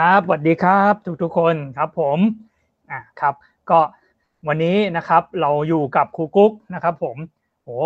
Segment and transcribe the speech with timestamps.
[0.00, 2.18] ครับสวัสดีครับทุกๆคนครับผม
[2.90, 3.34] อะครับ
[3.70, 3.80] ก็
[4.48, 7.16] วันนี้นะครับเราอยู่กับครูกุ๊กนะครับผม
[7.64, 7.78] โอ้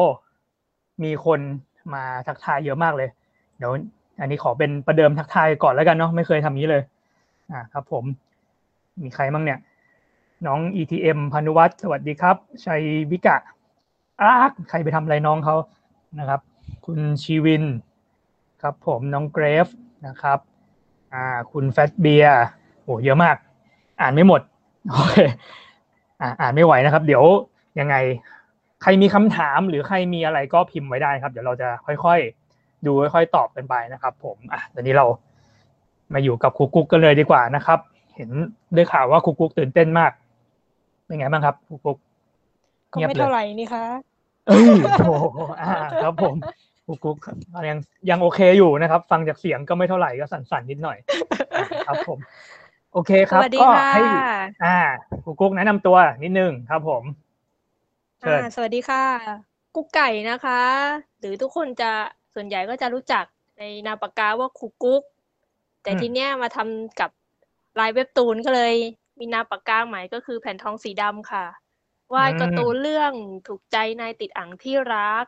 [1.02, 1.40] มีคน
[1.94, 3.08] มาทักทายเยอะมากเลย
[3.58, 3.72] เดี๋ยว
[4.20, 6.82] อันนี้ขอเป็นประเดิมทักทายก่อนแล้วกันเนาะไม่เคยทำนี้เลย
[7.52, 8.04] อะครับผม
[9.02, 9.58] มีใครบ้างเนี่ย
[10.46, 13.36] น้อง ETM พานุวัฒน์สวัสดีครับ ชัยวิกะ
[14.20, 15.56] อาร์คใครไปทำอะไรน้องเขา
[16.18, 16.40] นะครับ
[16.86, 17.64] คุณชีวิน
[18.62, 19.68] ครับผมน้องเกรฟ
[20.08, 20.38] นะครับ
[21.14, 22.44] อ่า คุณแฟตเบียร์
[22.82, 23.36] โอ้เยอะมาก
[24.00, 24.40] อ่านไม่หมด
[24.90, 25.16] โอเค
[26.20, 27.24] อ่าอ่านไม่ไหวนะครับ เดี๋ยว
[27.80, 27.96] ยังไง
[28.82, 35.06] ใครมีคำถามหรือใครมีอะไรก็พิมพ์ไว้ได้ครับ เดี๋ยวเราจะค่อยๆ ดูค่อยๆตอบกันไปนะครับ ผมอะตอนนี้เรา
[36.14, 37.78] มาอยู่กับครูกุ๊กกันเลยดีกว่านะครับ
[38.16, 38.30] เห็น
[38.74, 40.12] ได้ข่าวว่าครูกุ๊กตื่นเต้นมาก
[41.04, 41.98] เป็นไงบ้างครับครูกุ๊ก
[42.92, 43.84] ก็ไม่เท่าไหร่นี่คะ
[44.46, 44.66] เอ้ย
[44.98, 45.72] โอ้โหอ่า
[46.02, 46.34] ครับผม
[46.88, 47.18] กุ๊กกุ๊ก
[47.70, 47.78] ยัง
[48.10, 50.98] ยังโอเคอยู่นะครับ ฟังจากเสียงก็ไม่เท่าไหร่ก็สั่นๆนิดหน่อย
[51.56, 52.18] อ่าครับผม
[52.92, 54.02] โอเคคสรับวัสดีก็ค่ะให้
[54.64, 54.78] อ่า
[55.24, 57.02] กุ๊กกุ๊กแนะนำตัวนิดนึงครับผม
[58.20, 59.04] เชิญอ่าสวัสดีค่ะ
[59.74, 60.60] กุ๊กไก่นะคะ
[61.20, 61.90] หรือทุกคนจะ
[62.34, 63.24] ส่วนใหญ่ก็จะรู้จัก
[63.58, 65.02] ในนามปากกาว่าครูกุ๊ก
[65.82, 67.10] แต่ทีเนี้ยมาทำกับ
[67.80, 68.74] ลายเว็บตูนก็เลย
[69.18, 71.44] มีนามปากกาใหม่ก็คือแผ่นทองสีดำค่ะ
[72.14, 73.12] วาดการ์ตูนเรื่อง
[73.46, 75.26] ถูกใจนายติดอ่างที่รัก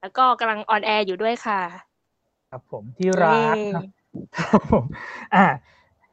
[0.00, 1.60] แล้วก็กำลัง on air อยู่ด้วยค่ะ
[2.50, 3.84] ครับผมที่รักเย้ครับ
[4.38, 4.84] ครับผม
[5.34, 5.44] อ่า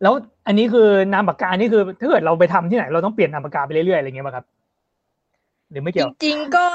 [0.01, 0.13] แล้ว
[0.47, 4.45] อันนี้คือนามปากกานี่คือถ้าเกิดเราไปทำที่ไหน เราต้องเปลี่ยนนามปากกาไปเรื่อยๆอะไรเงี้ยป่ะครับ
[5.69, 6.67] หรือไม่เกี่ยวจริงๆก็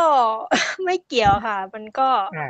[0.84, 2.48] ไม่เกี่ยวค่ะ มันก็อ่า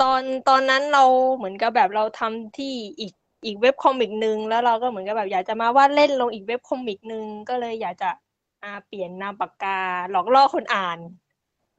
[0.00, 1.04] ตอนตอนนั้นเรา
[1.36, 3.12] เหมือนกับแบบเราทำที่อีก
[3.44, 8.10] อีก web comic หนึ่งแล้วเราก็เหมือนกับแบบอยากจะมาวาดเล่นลงอีก web comic หนึ่งก็เลยอยากจะ
[8.62, 9.78] อ่าเปลี่ยนนามปากกา
[10.10, 10.98] หลอกล่อคนอ่าน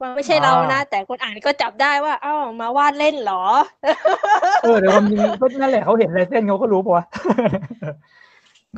[0.02, 3.42] ว่าไม่ใช่เรานะ แต่คนอ่านก็จับได้ว่าอ้าวมาวาดเล่นเหรอ
[4.62, 7.04] เออแต่ความจริงก็นั่นแหละเขาเห็นลายเส้นเขาก็รู้ปะวะ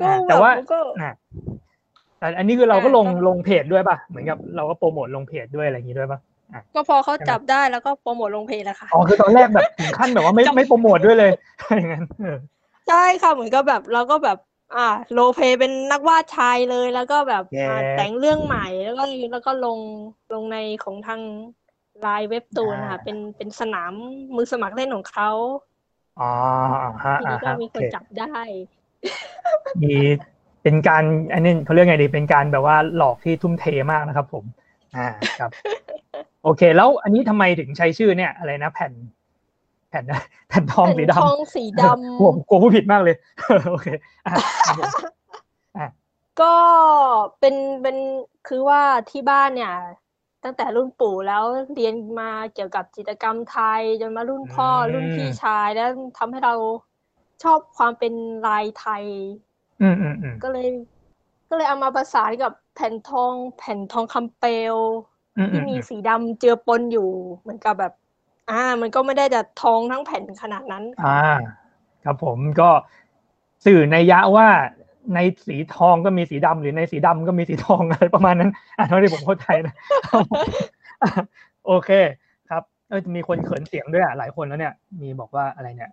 [0.01, 1.11] ก็อ่าแบแต่บว่าก็อ่า
[2.19, 6.21] แต่อันนี้คือเราก็ลงอ่าก็ลงเพจด้วยป่ะเหมือนกับเราก็โปรโมทลงเพจด้วยอะไรอย่างงี้ด้วยป่ะ
[6.75, 11.31] ก็พอเขาจับได้แล้วก็โปรโมทลงเพจแล้วค่ะอ๋อคือตอนแรกแบบถึงขั้นแบบว่าไม่จำไม่โปรโมทด้วยเลย
[11.77, 12.39] อย่างนั้นเออ
[12.89, 14.39] ใช่ค่ะเหมือนกับแบบเราก็แบบ
[14.75, 19.03] อ่าโรลเพลย์เป็นนักวาดชายเลยแล้วก็แบบแย่ อ่าแต่งเรื่องใหม่แล้วก็
[19.33, 19.81] แล้วก็ลง
[20.33, 21.21] ลงในของทาง
[22.01, 23.93] ไลน์เว็บตูนค่ะเป็นเป็นสนาม
[24.37, 25.29] มือสมัครเล่นของเขา
[26.19, 26.25] อ๋อ
[26.83, 28.35] อ่าฮะทีอ่านี้ก็ฮะมีโอคนเคจับได้
[29.83, 29.95] มี
[30.63, 34.45] เป็นการอันนี้เขาเรียกไงดีเป็นการแบบว่าหลอกที่ทุ่มเทมากนะครับ ผม
[34.97, 35.07] อ่า
[35.39, 35.51] ครับ
[36.45, 40.05] โอเค แล้วอันนี้ทำไมถึงใช้ชื่อเนี่ยอะไรนะแผ่นแผ่น
[40.49, 43.17] แผ่นทองสีแผ่นทองดำสีดำผมกลัวผู้ผิดมากเลย
[43.71, 43.89] โอเค
[44.25, 44.43] อะครับ
[44.79, 44.91] ผม
[46.41, 46.55] ก็
[47.41, 47.97] เป็นเป็น
[48.49, 49.75] คือว่าที่บ้านเนี่ย
[50.45, 51.45] ตั้งแต่รุ่นปู่แล้ว
[51.75, 55.89] เรียนมาเกี่ยวกับจิตรกรรมไทยจนมารุ่นพ่อรุ่นพี่ชายแล้ว
[56.19, 56.55] ทำให้เรา
[57.43, 58.15] ชอบความเป็น
[58.47, 59.05] ลายไทย
[59.83, 60.69] อืมอืมอืมก็เลย
[61.49, 64.77] ก็เลยเอามาประสานกับแผ่นทอง แผ่นทองคำเปลว
[65.37, 67.93] อืมอืที่มมีสีดำเจือปนอยู่เหมือนกับแบบ
[68.51, 71.21] อ่า มันก็ไม่ได้จะทองทั้งแผ่นขนาดนั้น อ่า
[72.05, 72.71] ครับผมก็
[73.67, 74.49] สื่อในยยะว่า
[75.15, 79.75] ในสีทองก็มีสีดำหรือในสีดำก็มีสีทองอะไรประมาณนั้นอะเท่าที่ผมเข้าใจนะ
[81.03, 81.11] อะ
[81.67, 81.91] โอเค
[82.51, 85.91] ครับเออมีคนเขินเสียงด้วยอะหลายคนแล้วเนี่ย มีบอกว่าอะไรเนี่ย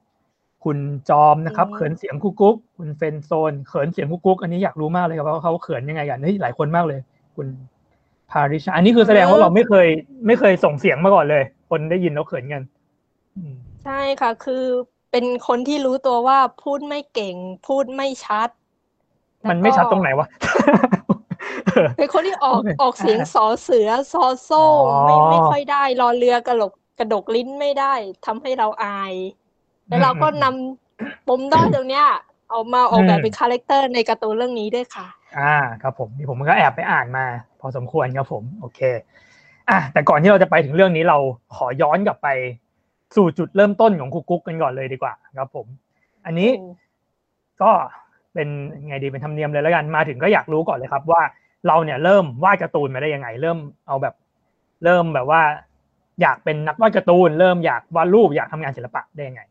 [0.64, 0.78] คุณ
[1.10, 7.00] จอมนะครับอืมเขินเสียงกุ๊กกุ๊กคุณเฟรนโซนเขินเสียงกุ๊กกุ๊กอันนี้อยากรู้มากเลยครับว่าเขาเขินยังไงกันเฮ้ยหลายคนมากเลย
[7.36, 7.48] คุณ
[8.32, 9.88] พาริชาอันนี้คือแสดงว่าเราไม่เคย
[10.28, 12.64] ไม่เคยส่งเสียงมาก่อนเลย คนได้ยินแล้วเขินกัน
[13.36, 13.54] อืม
[13.84, 14.64] ใช่ค่ะ คือ
[15.12, 17.36] เป็นคนที่รู้ตัวว่าพูดไม่เก่ง
[17.68, 18.50] พูดไม่ชัด
[19.50, 20.28] มันไม่ชัดตรงไหนวะ
[21.98, 27.94] เป็นคนที่ออกโอเคออกเสียงอ่าสอเสือซอโซ่อ๋อไม่ไม่ค่อยได้รอเรือกระหลกกระดกลิ้นไม่ได้
[28.26, 29.14] ทำให้เราอาย
[29.88, 32.08] แล้วเราก็นำปมด้อยตรงเนี้ย
[32.50, 37.26] เอามาออกแบบเป็น character ในการ์ตูนเรื่องนี้ด้วยค่ะ อ่าครับผมนี่ผมก็แอบไปอ่านมา
[37.60, 38.80] พอสมควรครับผม โอเค
[39.70, 41.18] อะแต่ก่อนที่เราจะไปถึงเรื่องนี้เรา
[41.56, 42.28] ขอย้อนกลับไป
[43.16, 45.66] สู่จุดเริ่มต้นของคุกกุ๊กกันก่อนเลยดีกว่า ครับผม
[46.26, 46.74] อันนี้อืม
[47.62, 47.72] ก็
[48.34, 48.48] เป็น
[48.88, 51.22] ไงดีเป็นธรรมเนียมเลยแล้วกันมาถึงก็อยากรู้ก่อนเลยครับ ว่า
[51.68, 53.58] เราเนี่ยเริ่มวาดการ์ตูนมาได้ยังไง เริ่ม
[53.88, 54.16] เอาแบบ
[54.84, 55.42] เริ่มแบบว่า
[56.22, 59.51] อยากเป็นนักวาดการ์ตูน เริ่มอยากวาดรูปอยากทำงานศิลปะได้ยังไงค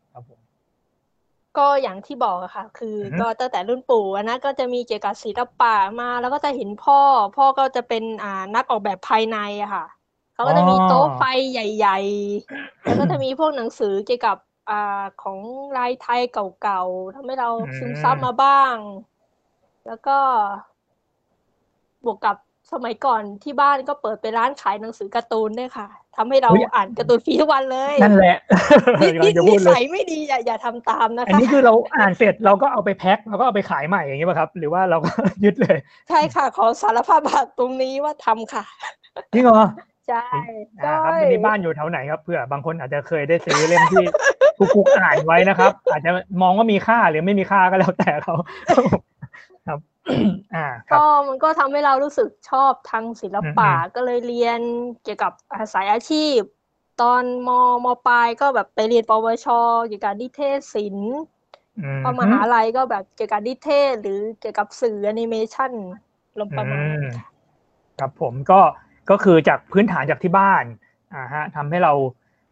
[1.57, 6.99] ก็อย่างที่บอกอะค่ะ คือออฮึก็ตั้งแต่รุ่นปู่อะนะก็จะมีเกี่ยวกับศิลปะมา แล้วก็จะเห็นพ่อ
[7.37, 9.85] พ่อก็จะเป็นอ่านักออกแบบภายในอะค่ะ
[10.33, 11.99] เขาก็จะมีโต๊ะไฟใหญ่
[12.43, 14.37] ๆ แล้วก็จะมีพวกหนังสือเกี่ยวกับ
[14.69, 15.37] อ่าของ
[15.77, 18.75] ลายไทยเก่าๆทำให้เราอืมซึมซับมาบ้าง
[19.87, 20.17] แล้วก็
[22.05, 22.37] บวกกับ
[22.73, 25.87] สมัยก่อนที่บ้านก็เปิดเป็นร้านขายหนังสือการ์ตูนด้วยค่ะ
[26.17, 28.37] ทำให้เราอุ๊ยอ่านการ์ตูนฟรีทุกวันเลยนั่นแหละ
[29.01, 35.11] นิกำลังจะพูนิดเลสัยยไม่ดีอย่าอย่าทำตามนะอันคะนี้คือเราอ่านเสร็จเราก็เอาไปแพ็คแล้วก็เอาไปขายใหม่อย่างนี้ป่ะครับ หรือว่าเราก็
[35.43, 35.77] ยึดเลย
[36.09, 38.63] ใช่ค่ะ ขอสารภาพบาปตรงนี้ว่าทำค่ะ
[39.33, 39.63] จริงเหรอ
[40.07, 40.25] ใช่
[40.83, 44.05] อ่าใช่ครับอันนี้บ้านอยู่แถวไหนครับเผื่อบางคนอาจจะเคยได้ซื้อเล่มที่
[44.57, 48.35] กุ๊กกุ๊กอ่านไว้นะครับ อาจจะมองว่ามีค่าหรือไม่มีค่าก็แล้วแต่เขา
[49.67, 49.79] ครับ
[50.55, 54.59] อ่าครับก็มันก็ทำให้เรารู้สึกชอบทางศิลปะอืมก็เลยเรียน
[55.03, 56.39] เกี่ยวกับอาสายอาชีพ
[57.01, 57.49] ตอนม
[57.85, 59.47] มปลายก็แบบไปเรียนปวช
[59.87, 61.17] เกี่ยวกับนิเทศศิลป์
[61.79, 65.71] อืมพอมหาลัยก็แบบเกี่ยวกับนิเทศ หรือเกี่ยวกับสื่อแอนิเมชัน
[66.39, 67.25] ลมประมาณนั้นค่ะ
[67.99, 68.59] ครับผมก็
[69.09, 70.63] ก็คือจากพื้นฐานจากที่บ้าน
[71.13, 71.93] อ่าฮะทำให้เรา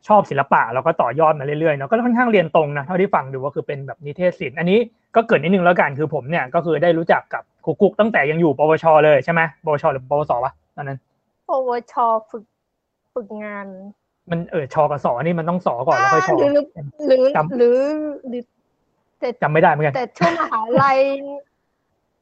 [0.07, 4.79] ชอบศิลปะแล้วก็ต่อยอดมาเรื่อยๆเนาะก็ค่อนข้างเรียนตรงนะเท่าที่ฟังดูก็คือเป็นแบบนิเทศศิลป์อันนี้
[5.15, 10.99] ก็เกิดนิดนึงแล้วกันคือผมเนี่ยก็คือได้รู้จักกับครูกุ๊กตั้งแต่ยังอยู่ปวช เลยใช่ไหมปวชหรือปวสวะตอนนั้น
[11.49, 11.93] ปวช
[12.29, 12.43] ฝึก
[13.13, 13.67] ฝึกงาน
[14.29, 16.61] มันเออชกับสอนี่มันต้องสอก่อนแล้วค่อยชอหรือ
[17.07, 17.77] หรือจำหรือ
[18.27, 18.41] หรือ
[19.19, 20.99] แต่จำไม่ได้เหมือนกันแต่ช่วงมหาลัย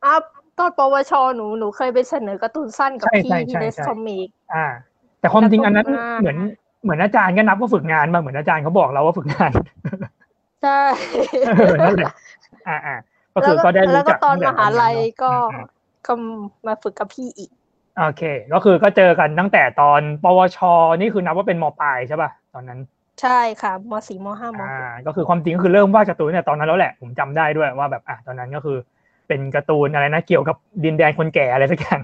[0.04, 0.14] อะ
[0.58, 4.66] ตอนปวชหนูหนูเคยไปเสนอการ์ตูนสั้นกับใช่พี่ใช่ที่ใช่เดสใช่คอมิกอ่า
[5.20, 6.38] แต่ความจริงแล้วก็อันนั้นอ่าเหมือน
[6.84, 9.52] เหมือนอาจารย์ก็นับว่าฝึกงานมาเหมือนอาจารย์เขาบอกเราว่าฝึกงาน
[10.64, 10.80] ใช่
[11.48, 12.14] เออนั่นแหละ
[12.68, 12.96] อ่าอ่า
[13.34, 15.66] ก็คือแล้วก็ได้แล้วรู้ก็จักตอนตั้งมแต่หาลัยนั้นเนอะก็อืม
[16.08, 16.14] ก็
[16.68, 17.52] มาฝึกกับพี่อีก
[17.98, 20.60] โอเค ก็คือก็เจอกันตั้งแต่ตอนปวช
[21.00, 22.80] นี่คือนับว่าเป็นมปลายใช่ป่ะตอนนั้น
[23.22, 28.78] ใช่ค่ะมสี่มห้ามหอ่ากก็คือความจริงก็คือเริ่มวาดการ์ตูนเนี่ยตอนนั้นแล้วแหละผมจำได้ด้วยว่าแบบอะตอนนั้นก็คือ
[29.28, 32.02] เป็นการ์ตูนอะไรนะเกี่ยวกับดินแดนคนแก่อะไรสักอย่าง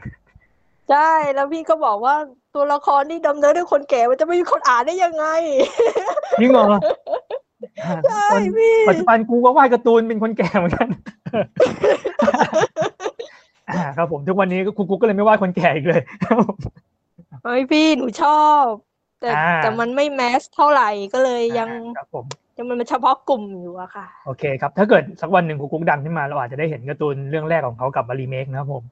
[0.90, 2.16] ใช่แล้วพี่ก็บอกว่า
[2.56, 5.26] ตัวละครที่ดำเนินด้วยคนแก่มันจะไม่มีคนอ่านได้ยังไง
[6.40, 6.66] จริงเหรอ
[7.84, 10.88] อ่าใช่ตอนพี่ปัจจุบันกูก็วาดการ์ตูนเป็นคนแก่เหมือนกัน
[13.70, 16.02] อ่าครับผมทุกวันนี้ก็ครูกุ๊กก็เลยไม่วาดคนแก่อีกเลย
[17.44, 18.64] เฮ้ยพี่หนูชอบ
[19.20, 28.84] แต่อ่าแต่มันไม่แมสเท่าไหร่ก็เลยยังครับผมยัง มันเป็นเฉพาะกลุ่มอยู่อะค่ะ โอเคครับ ถ้าเกิดสักวันหนึ่งครูกุ๊กดังขึ้นมาเราอาจจะได้เห็นการ์ตูนเรื่องแรกของเขากลับมารีเมคนะครับผม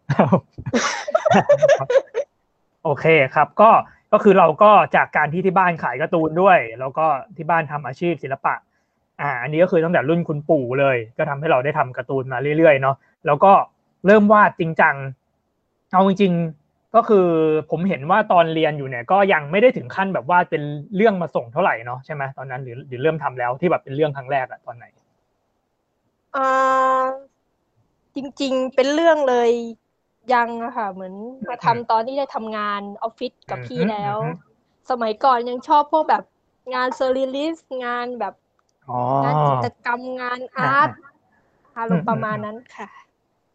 [2.83, 3.69] โอเคครับ ก็
[4.13, 7.05] ก็คือเราก็จากการที่ที่บ้านขายการ์ตูนด้วย แล้วก็
[7.37, 8.53] ที่บ้านทำอาชีพศิลปะ
[9.21, 12.95] อ่า อันนี้ก็คือตั้งแต่รุ่นคุณปู่เลย ก็ทำให้เราได้ทำการ์ตูนมาเรื่อยๆเนาะ
[13.25, 13.53] แล้วก็
[14.05, 14.95] เริ่มวาดจริงจัง
[15.91, 16.60] เอาจริงๆ
[16.95, 17.27] ก็คือ
[17.71, 20.63] ผมเห็นว่าตอนเรียนอยู่เนี่ยก็ยังไม่ได้ถึงขั้นแบบวาดเป็น
[20.95, 24.85] เรื่องมาส่งเท่าไหร่เนาะใช่ไหมตอนนั้นหรือหรือเริ่มทำแล้วที่แบบเป็นเรื่องครั้งแรกอะตอนไหน
[26.35, 26.49] ออ่า
[28.15, 29.49] จริง ๆ เป็นเรื่องเลย
[30.33, 31.13] ยังอะค่ะ เหมือน
[31.49, 34.49] มาทำตอนที่ได้ทำงานออฟฟิศกับพี่อือฮึแล้วอือฮึ
[34.89, 36.23] สมัยก่อนยังชอบพวกแบบ
[36.73, 38.33] งาน surrealist งานแบบ
[38.89, 40.89] อ๋องานจิตรกรรมงานอาร์ต
[41.77, 42.89] อารมณ์ประมาณนั้นค่ะ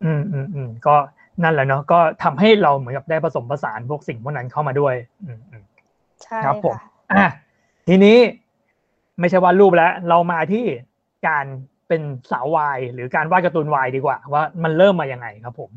[0.04, 0.96] อืมอืมอืมก็
[1.42, 4.94] นั่นแหละเนาะก็ทำให้เราเหมือนกับได้ผสมผสานพวกสิ่งพวกนั้นเข้ามาด้วย
[5.24, 5.64] อืมอืม
[6.22, 7.26] ใช่ครับผมค่ะอะ
[7.88, 8.18] ทีนี้
[9.20, 10.64] ไม่ใช่วาดรูปแล้ว เรามาที่
[11.28, 11.44] การ
[11.88, 15.70] เป็นสาววายหรือการวาดการ์ตูนวายดีกว่า ว่ามันเริ่มมายังไงครับผม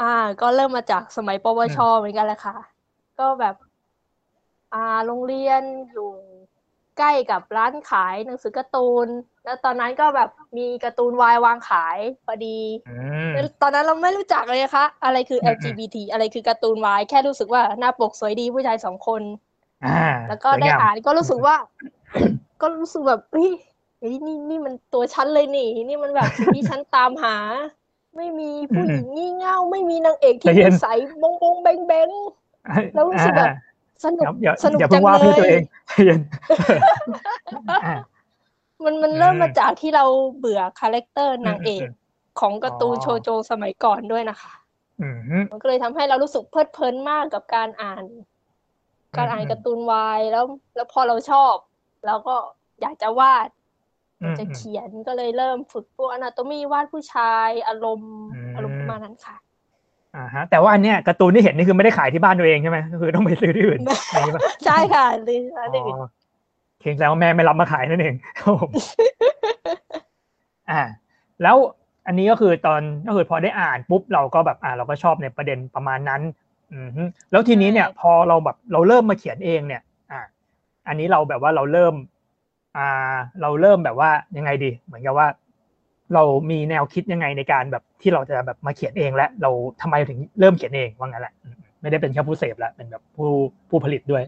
[0.00, 2.56] อ่า ก็เริ่มมาจากสมัยปวชเหมือนกันแหละค่ะ
[3.18, 3.54] ก็แบบ
[4.74, 5.62] อ่าโรงเรียน
[5.92, 6.10] อยู่
[6.98, 9.06] ใกล้กับร้านขายหนังสือการ์ตูน
[9.44, 12.58] แล้วตอนนั้นก็แบบมีการ์ตูนวายวางขายพอดี
[12.88, 12.96] อื
[13.28, 19.22] มแล้วตอนนั้นเราไม่รู้จักเลยนะคะ อะไรคืออืม LGBT อะไรคือการ์ตูนวายแค่รู้สึกว่าหน้าปกสวยดีผู้ชายสองคน
[19.86, 21.56] อ่าแล้วก็สวยได้งามอ่านก็รู้สึกว่า
[22.60, 23.50] ก็รู้สึกแบบเฮ้ย
[24.00, 27.36] เฮ้ยนี่นี่มันตัวฉันเลยนี่ นี่มันแบบสิ่งที่ฉันตามหา
[28.16, 32.08] ไม่มีผู้หญิงงี่เง่าไม่มีนางเอกที่ใจเย็นินสัยบงบงแบงแบง
[32.94, 33.48] แล้วรู้สึกแบบ
[34.04, 36.20] สนุกอย่าอย่าสนุกอย่าจัเพิ่งงว่าเลเพื่อตัวเอยงใจเย็น
[37.84, 37.94] อ่า
[38.84, 40.04] มันมันเริ่มอืมมาจากที่เรา
[40.38, 41.92] เบื่อคาแรคเตอร์นางเอกอืม
[42.40, 44.52] ของการ์ตูนอ๋อโชโจสมัยก่อนด้วยนะคะ
[45.00, 45.08] อื
[45.40, 48.04] มมันก็เลยทำให้เรารู้สึกเพลิดเพลินมากกับการอ่าน
[49.16, 50.44] การอ่านอืมการ์ตูนวายแล้ว
[50.76, 51.54] แล้วพอเราชอบ
[52.06, 52.36] เราก็
[52.80, 53.48] อยากจะวาด
[54.22, 59.36] อืมจะเขียนก็เลยเริ่มฝึกพวกอนาโตมีวาดผู้ชายอารมณ์อืมอารมณ์ประมาณนั้นค่ะ
[60.16, 63.80] อ่าฮะแต่ว่าอันเนี้ยการ์ตูนที่เห็นนี่คือไม่ได้ขายที่บ้านตัวเองใช่ไหมก็คือต้องไปซื้อที่อื่น
[64.10, 65.40] อย่างนี้ป่ะใช่ค่ะหรือ
[65.70, 66.06] หรืออ๋อ
[66.80, 68.70] เพียงแต่ว่าแม่ไม่รับมาขายนั่นเองครับผม
[70.70, 70.82] อ่า
[71.42, 71.56] แล้ว
[72.06, 76.22] อันนี้ก็คือตอนก็คือพอได้อ่านปุ๊บเราก็แบบอ่าเราก็ชอบในประเด็นประมาณนั้น
[76.72, 80.20] อืมฮึแล้วทีนี้เนี่ย พอเราแบบเราเริ่มมาเขียนเองเนี่ย อ่า
[80.88, 81.94] อันนี้เราแบบว่าเราเริ่ม
[82.76, 85.26] อ่า เราเริ่มแบบว่ายังไงดี เหมือนกับว่า
[86.14, 89.50] เรามีแนวคิดยังไงในการแบบที่เราจะแบบมาเขียนเองและเรา
[89.82, 93.28] ทำไมถึงเริ่มเขียนเองว่างั้นแหละอืมไม่ได้เป็นแค่ผู้เสพแล้วเป็นแบบผู้
[93.70, 94.22] ผู้ผลิตด้วย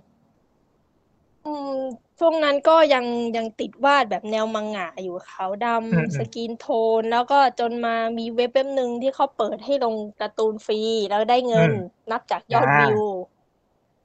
[1.44, 1.70] อืม
[2.18, 3.04] ช่วงนั้นก็ยัง
[3.36, 6.62] ยังติดวาดแบบแนวมังงะอยู่ขาวดอืมอืมำสกรีนโท
[7.00, 10.76] น แล้วก็จนมามีเว็บเว็บหนึ่งที่เขาเปิดให้ลงการ์ตูนฟรี
[11.08, 11.72] แล้วได้เงิน
[12.10, 12.98] นับจากยอดอ่าวิว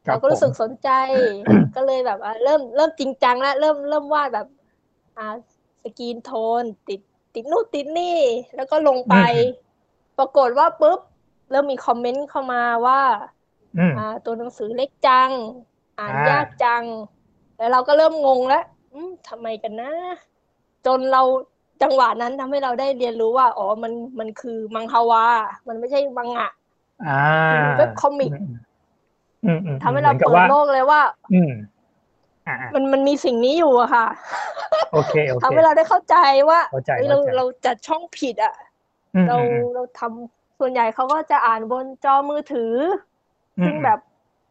[0.07, 0.89] ครัเราบก็รู้สึกผมสนใจ
[1.75, 4.47] ก็เลยแบบว่าเริ่มเริ่มจริงจังแล้วเริ่มเริ่มวาดแบบ
[5.15, 5.23] อ่า
[5.83, 6.27] สกรีนโท
[6.61, 7.01] น ติด
[7.33, 8.17] ติดนู่นติดนี่
[8.55, 9.15] แล้วก็ลงไป
[10.17, 10.99] ปรากฏว่าปุ๊บ
[11.51, 13.01] เริ่มมีคอมเมนต์เข้ามาว่า
[13.77, 15.29] อืมอ่า ตัวหนังสือเล็กจัง
[15.99, 16.83] อ่านอ่ายยากจัง
[17.57, 19.91] แล้วเราก็เริ่มงงแล้วอืมทำไมกันนะ
[20.85, 21.23] จนเรา
[21.81, 25.25] จังหวะนั้นทำให้เราได้เรียนรู้ว่า อ๋อมันมันคือมังฮวา
[25.67, 26.49] มันไม่ใช่มังงะ
[27.07, 27.21] อ่า
[27.77, 28.31] เว็บคอมิก
[29.45, 31.01] อืมอืมทำให้เรามือนกับเปิดว่าโลกเลยว่า
[31.33, 31.41] อื
[32.51, 34.07] มอ่าอ่ามันมันมีสิ่งนี้อยู่อะค่ะ
[34.93, 36.15] โอเคโอเคทำให้เราได้เข้าใจ
[36.49, 38.53] ว่าเข้าใจเฮ้ยเราเข้าใจเราจัดช่องผิดอะ
[39.15, 42.73] อืมเราอืมเราทำส่วนใหญ่เขาก็จะอ่านบนจอมือถือ
[43.57, 43.99] ออืมซึ่งแบบ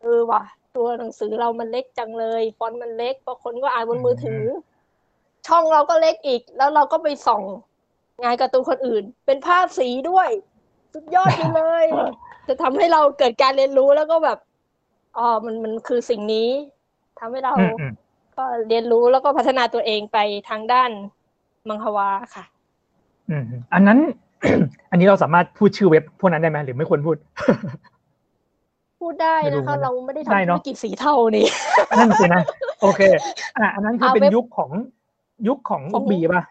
[0.03, 0.43] เออว่ะ
[0.77, 7.43] ตัวหนังสือเรามันเล็กจังเลยฟอนต์มันเล็กบางคนก็อ่านบนมือถืออช่องเราก็เล็กอีก แล้วเราก็ไปส่อง
[8.23, 10.29] งานการ์ตูนคนอื่น เป็นภาพสีด้วย
[10.93, 11.87] สุดยอดไปเลย
[12.49, 14.39] จะทำให้เราเกิดการเรียนรู้แล้วก็แบบ
[15.19, 16.49] อ๋อมันมันคือสิ่งนี้
[17.21, 17.93] ทำให้เราอืมอืม
[18.37, 20.91] ก็เรียนรู้แล้วก็พัฒนาตัวเองไปทางด้าน
[21.69, 22.45] มังฮวาค่ะ
[23.31, 23.99] อืมอืมอันนั้น
[24.91, 27.17] อันนี้เราสามารถพูดชื่อเว็บพวกนั้นได้ไหมหรือไม่ควรพูด
[29.01, 31.47] พูดได้ไม่รู้นะคะนะเราไม่ได้ได้ทำธุเนอะรกิจสีเทานี่
[31.91, 32.43] อันนั้นสินะ
[32.83, 33.01] โอเค
[33.57, 34.71] อะอันนั้นคือเอาเป็นเว็บยุคของ
[35.49, 36.45] ยุคของขอุองบีป่ะ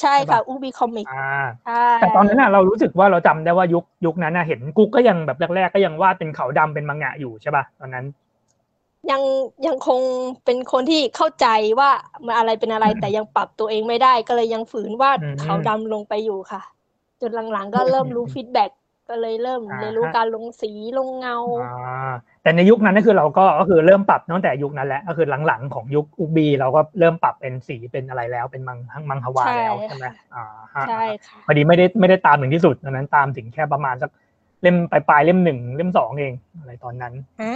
[0.00, 8.04] ใช่ใช่ค่ะปะอูบีคอมิกอ่าใช่แต่ตอนนั้นน่ะเรารู้สึกว่าเราจำได้ว่ายุคยุคนั้นน่ะเห็นกุ๊กก็ยังแบบแรกๆก็ยังวาดเป็นขาวดำเป็นมังงะอยู่ใช่ป่ะตอนนั้น
[9.10, 9.22] ยัง
[9.66, 10.00] ยังคง
[10.44, 11.46] เป็นคนที่เข้าใจ
[11.78, 11.90] ว่า
[12.24, 16.62] มันอะไรเป็นอะไรแต่ยังปรับตัวเองไม่ได้ ก็เลยยังฝืนวาดอืมขาวดำลงไปอยู่ค่ะ
[17.20, 18.70] จนหลังๆ ก็เริ่มรู้ฟีดแบ็ก
[19.08, 22.12] ก็เลยเริ่มอ่าเรียนรู้ฮะการลงสีลงเงาอ่า
[22.42, 28.78] แต่ในยุคนั้นก็คือเราก็ก็คือเริ่มปรับตั้งแต่ยุคนั้นแหละก็คือหลังๆของยุคอุบีเราก็เริ่มปรับเป็นสีเป็นอะไรแล้วเป็นมัง
[29.10, 34.10] มังฮวาใช่แล้วใช่ไหมอ่าฮะใช่ค่ะพอดีไม่ได้ไม่ได้ตามถึงที่สุดตอนนั้นตามถึงแค่ประมาณสัก
[34.62, 37.12] เล่มปลายๆเล่มหนึ่งเล่มสองเองอะไรตอนนั้น
[37.42, 37.54] อ่า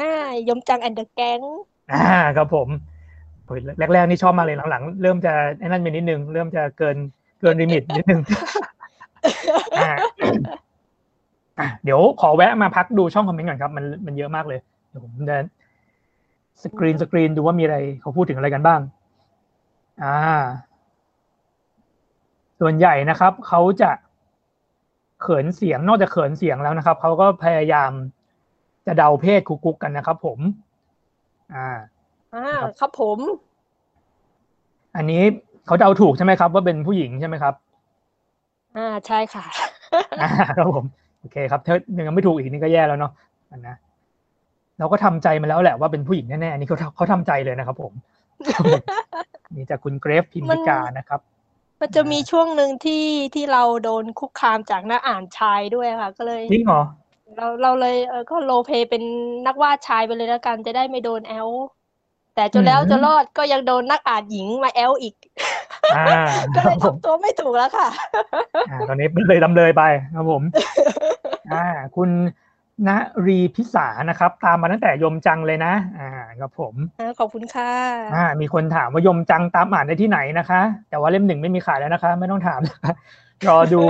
[0.49, 1.41] ยมจัง and the gang
[1.93, 2.05] อ่า
[2.37, 2.69] ครับผม
[3.45, 3.61] โอ้ย
[3.93, 6.97] แรกๆนี่ชอบมากเลยหลังๆ เริ่มจะไอ้นั่นไปนิดนึง เริ่มจะเกิน
[7.41, 8.21] เกิน limit นิดนึง
[9.79, 9.93] อ่า
[11.59, 15.37] อะเดี๋ยวขอแวะมาพักดูช่อง comment ก่อนครับ มันมันเยอะมากเลยเดี๋ยวผมจะ
[16.63, 18.81] สกรีนสกรีนดูว่ามีอะไรเขาพูดถึงอะไรกันบ้าง
[20.03, 20.17] อ่า
[22.61, 23.91] ส่วนใหญ่นะครับ เขาจะ
[25.23, 27.91] เขินเสียงนอกจากเขินเสียงแล้วนะครับเขาก็พยายาม
[28.87, 30.39] จะเดาเพศคุกกุ๊กกันนะครับ ผม
[31.55, 31.69] อ่า
[32.35, 33.19] อ่าครับครับผม
[34.97, 35.23] อันนี้
[35.67, 37.55] เขาเดาถูกใช่ไหมครับ ว่าเป็นผู้หญิงใช่ไหมครับ
[38.77, 39.45] อ่าใช่ค่ะ
[40.23, 40.85] อ่าครับผม
[41.21, 41.75] โอเคครับถ้า
[42.07, 43.13] ยังไม่ถูกอีกนี่ก็แย่แล้วเนาะ
[43.51, 43.77] อันนะ
[44.79, 47.93] เราก็ทำใจมาแล้วแหละว่าเป็นผู้หญิงแน่ๆอันนี้เขาเขาทำใจเลยนะครับ ผม
[48.55, 48.83] ครับผม
[49.55, 51.21] นี่จากคุณเกรฟพิมพิกานะครับ
[51.83, 56.83] มันจะมีช่วงหนึ่งที่ที่เราโดนคุกคามจากนักอ่านชายด้วยค่ะ ก็เลยจริงเหรอ
[57.37, 59.03] เราเราเลยเออก็ roleplay เป็น
[59.47, 61.51] นักวาดชายไปเลยแล้วกันจะได้ไม่โดนแอ๊ว
[62.35, 65.15] แต่จนแล้วอืมจะรอดก็ยังโดนนักอ่านหญิงมาแอ๊วอีก
[65.93, 65.99] อ่า
[66.55, 67.89] ก็เลรัยบผมทำตัวไม่ถูกแล้วค่ะ
[68.69, 69.83] อ่าตอนนี้เลยดำเลยไป
[70.15, 70.43] ครับผม
[71.49, 71.63] อ่า
[71.97, 72.11] คุณ
[72.89, 72.91] ณ
[73.27, 76.09] รีพิสานะครับ ตามมาตั้งแต่ยมจังเลยนะ อ่า
[76.41, 77.71] ครับผมอ่าขอบคุณค่ะ
[78.15, 80.61] อ่ามีคนถามว่ายมจังตามอ่านได้ที่ไหนนะคะ
[80.91, 82.93] แต่ว่าเล่มหนึ่งไม่มีขายแล้วนะคะ ไม่ต้องถามนะคะ
[83.49, 83.81] รอดู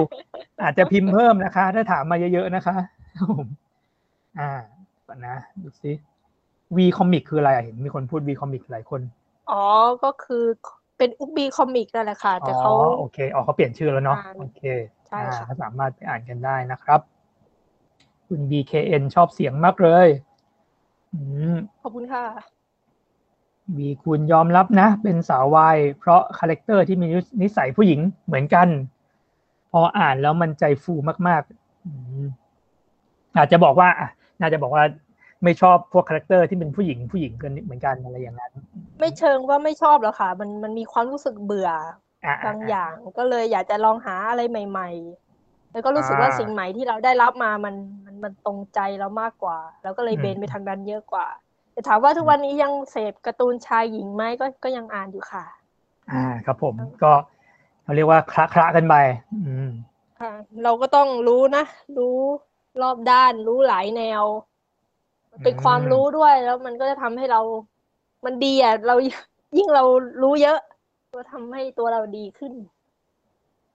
[0.63, 2.77] อาจจะพิมพ์เพิ่มนะคะ ถ้าถามมาเยอะๆนะคะ
[3.17, 3.47] ครับผม
[4.39, 4.51] อ่า
[5.07, 5.93] ก่อนนะดูซิ
[6.77, 9.01] WeComics คืออะไรอะเห็นมีคนพูด WeComics หลายคน
[9.51, 9.65] อ๋อ
[10.05, 10.45] ก็คือ
[10.99, 14.63] เป็น Ookbee Comics นั่นแหละค่ะอ๋อแต่เขาโอเคอ๋อเขาเปลี่ยนชื่อแล้วเนาะอ่าโอเค
[15.09, 17.01] ใช่อ่าค่ะก็สามารถไปอ่านกันได้นะครับ
[18.35, 20.09] คุณ BKN ชอบเสียงมากเลย
[21.13, 21.21] อื
[21.53, 22.25] มขอบคุณค่ะ
[23.79, 27.07] วีคุณยอมรับนะ เป็นสาววายเพราะ character ที่มี
[27.43, 28.69] นิสัยผู้หญิงเหมือนกัน
[29.73, 30.95] พออ่านแล้วมันใจฟู
[31.29, 32.25] มากๆอืม
[33.37, 34.09] อาจจะบอกว่าอะ
[34.41, 34.85] น่าจะบอกว่า
[35.45, 38.53] ไม่ชอบพวก character ที่เป็นผู้หญิงผู้หญิงกันเหมือนกันอะไรอย่างนั้น
[39.01, 41.97] ไม่เชิงว่าไม่ชอบหรอกค่ะ มันมันมีความรู้สึกเบื่ออะ
[42.47, 45.32] บางอย่าง ก็เลยอยากจะลองหาอะไรใหม่ๆ
[45.73, 47.75] แล้วก็รู้สึกว่าอ่าสิ่งใหม่ที่เราได้รับมามัน
[48.05, 51.27] มันมันตรงใจเรามากกว่าแล้วก็เลยอืมเบนไปทางนั้นเยอะกว่า
[51.73, 55.45] แต่ถามว่าทุกวันนี้ยังเสพการ์ตูนชายหญิงไหมก็ก็ยังอ่านอยู่ค่ะ
[56.11, 57.13] อ่าครับผมก็
[57.83, 58.95] เขาเรียกว่าคละคละกันไป
[59.33, 59.71] อืม
[60.21, 61.65] ค่ะเราก็ต้องรู้นะ
[61.97, 62.19] รู้
[62.81, 64.25] รอบด้านรู้หลายแนว
[65.43, 67.41] เป็นอืมความรู้ด้วยแล้วมันก็จะทำให้เรา
[68.25, 68.95] มันดีอะเรา
[69.57, 69.85] ยิ่งเรา
[70.23, 70.59] รู้เยอะ
[71.15, 72.53] ก็ทำให้ตัวเราดีขึ้น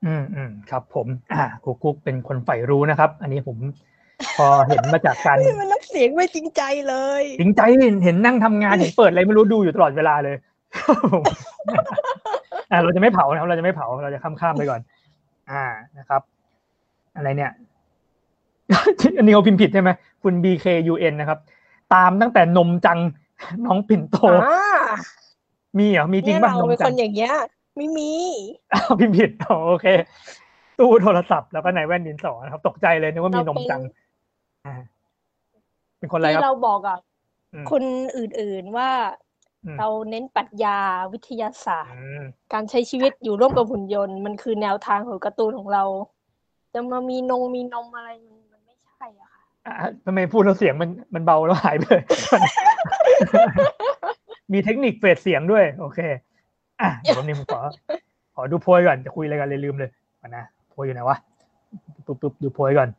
[0.05, 3.57] อืมอืมครับ ผมอ่ากุ๊กกุ๊กเป็นคนใฝ่รู้นะครับ อันนี้ผม
[4.37, 7.61] พอเห็นมาจากการมันน้ำเสียงไม่จริงใจเลยจริงใจ
[8.03, 10.35] เห็นนั่งทำงานเห็นเปิดอะไรไม่รู้ดูอยู่ตลอดเวลาเลย
[10.75, 11.23] ครับผม
[12.71, 14.81] อ่าเราจะไม่เผานะครับ เราจะไม่เผาเราจะข้ามข้ามๆไปก่อน
[15.51, 15.65] อ่า
[15.97, 16.21] นะครับ
[17.15, 17.51] อะไรเนี่ย
[19.17, 19.89] อันนี้เขาพิมพ์ผิดใช่ไหม
[20.23, 21.39] คุณ BKUN นะครับ
[21.93, 22.99] ตามตั้งแต่นมจัง
[23.65, 24.59] น้องปิ่นโตอ่า
[25.79, 27.33] มีเหรอมีจริเนี่งยป่ะเรานมเป็นจัคงนอย่างเงี้ย
[27.77, 28.11] ไม่มี
[28.73, 29.87] อ้าวพิมพ์ผิดอ๋อโอเค
[30.79, 33.81] ตู้โทรศัพท์แล้วก็ในแว่นดินสอนะครับ ตกใจเลยนึกว่ามีนมจัง
[34.65, 34.75] อ่า
[35.97, 36.99] เป็นคนอะไรคที่รับเราบอกกับ
[37.53, 37.83] อืมคน
[38.17, 38.89] อื่นๆว่า
[39.65, 40.77] อืมเราเน้นปรัชญา
[41.13, 45.83] วิทยาศาสตร์อืมการใช้ชีวิตอยู่ร่วมกับหุ่นยนต์ มันคือแนวทางของการ์ตูนของเรา
[46.73, 52.03] จะมามีนงมีนมอะไรมันมันไม่ใช่อะค่ะอะทำไมพูดแล้วเสียงมันมันเบาแล้วหายไปเลย
[54.53, 55.99] มีเทคนิคเฟดเสียงด้วย โอเค
[56.81, 57.59] อะเดี๋ยวนี้ผมขอ
[58.35, 59.91] ขอดูโพยก่อนจะคุยอะไรกันเลยลืมเลย
[60.21, 61.17] ก่อนะโพยอยู่ไหนวะ
[62.05, 62.89] ปุ๊บปุ๊บดูโพยก่อน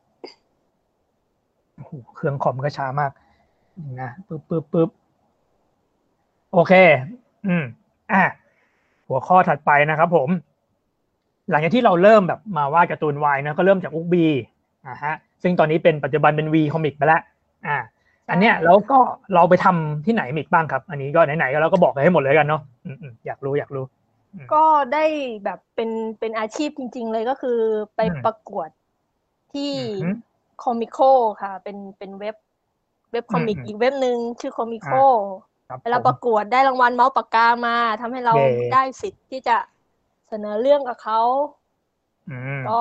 [1.75, 3.11] โอ้โหเครื่องคอมก็ช้ามาก
[4.01, 4.91] นะปุ๊บปุ๊บปุ๊บ
[6.53, 6.73] โอเค
[7.47, 7.65] อืม
[8.13, 8.23] อะ
[9.09, 10.29] หัวข้อถัดไปนะครับผม
[11.51, 14.27] หลังจากที่เราเริ่มแบบมาวาดการ์ตูนวายนะก็เริ่มจากอุกบี
[14.87, 17.23] อ่าฮะ ซึ่งตอนนี้เป็นปัจจุบันเป็นวีคอมิกไปแล้ว
[17.67, 17.77] อ่า
[18.31, 18.99] อันเนี้ยแล้วก็
[19.35, 23.85] เราไปทำที่ไหนมิกบ้างครับ อันนี้ก็ไหนๆก็เราก็บอกไปให้หมดเลยกันเนาะอืมๆอยากรู้อยากรู้
[24.55, 25.05] ก็ได้
[25.45, 27.59] แบบเป็นเป็นอาชีพจริง ๆ เลยก็คือ
[27.97, 28.69] ไปอืมประกวด
[29.53, 30.15] ที่อือหือ
[30.63, 30.99] คอมิโค
[31.43, 32.37] ค่ะ เป็นเป็นเว็บ
[33.13, 34.91] เว็บคอมิกอืมอีกเว็บหนึ่งชื่อคอมิโค
[35.69, 39.57] ครับเวลาผมประกวดได้รางวัลเมาส์ปากกามาทำให้เราเย้ได้สิทธิ์ที่จะ
[40.29, 41.21] เสนอเรื่องกับเขา
[42.31, 42.81] อืมก็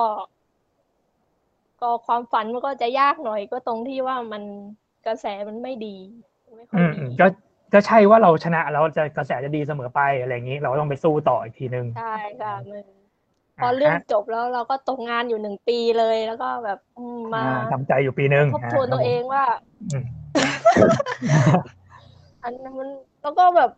[1.80, 4.42] ก็ความฝันมันก็จะยากหน่อยก็ตรงที่ว่ามัน
[5.06, 5.96] กระแสมันไม่ดี
[6.46, 7.26] มันไม่ค่ออืยมดีอืมก็
[7.72, 12.04] ก็ใช่ว่าเราชนะแล้วจะกระแสจะดีเสมอไปอะไรอย่างนี้ เราก็ต้องไปสู้ต่ออีกทีนึงใช่
[12.40, 12.86] ค่ะมัน
[13.56, 19.42] พอเรื่องจบแล้วเราก็ตกงานอยู่หนึ่งปีเลยแล้วก็แบบอืมมาอ่าทำใจอยู่ปีนึงทบทวนตัวเองว่า
[19.92, 20.04] อืม
[22.42, 22.88] อันนั้นมัน
[23.22, 23.70] แล้วก็แบบ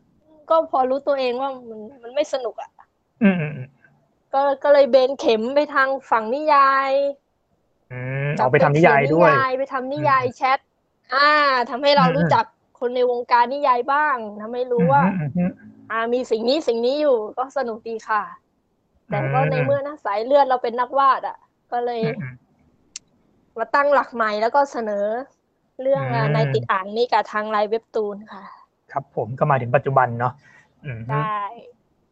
[0.49, 2.71] ก็พอรู้ตัวเองว่ามันมันไม่สนุกอะ
[3.23, 3.67] อืมอืมอืม
[4.35, 6.93] ก็ก็เลยเบนเข็มไปทางฝั่งนิยาย
[7.91, 7.99] อื
[8.29, 10.59] มเอาไปทำนิยายด้วยเขีนไปทำนิยายแชท
[11.14, 11.29] อ่า
[11.71, 12.45] ทำให้เราอืมรู้จัก
[12.81, 15.50] คนในวงการนิยายบ้างทำให้รู้ว่าอืมอืม
[15.90, 18.23] อ่ามีสิ่งนี้สิ่งนี้อยู่ก็สนุกดีค่ะ
[19.09, 21.37] แต่ก็อืมในเมื่อนะสายเลือดเราเป็นนักวาดอะ
[21.73, 22.35] ก็เลยอืมอืม
[23.58, 25.06] มาตั้งหลักใหม่แล้วก็เสนอ
[25.82, 28.43] เรื่องอืมในติดอ่านนี่กับทางไลน์เว็บตูนค่ะ
[28.93, 30.32] ครับ ผมก็มาถึงปัจจุบันเนาะ
[30.85, 31.41] อืมได้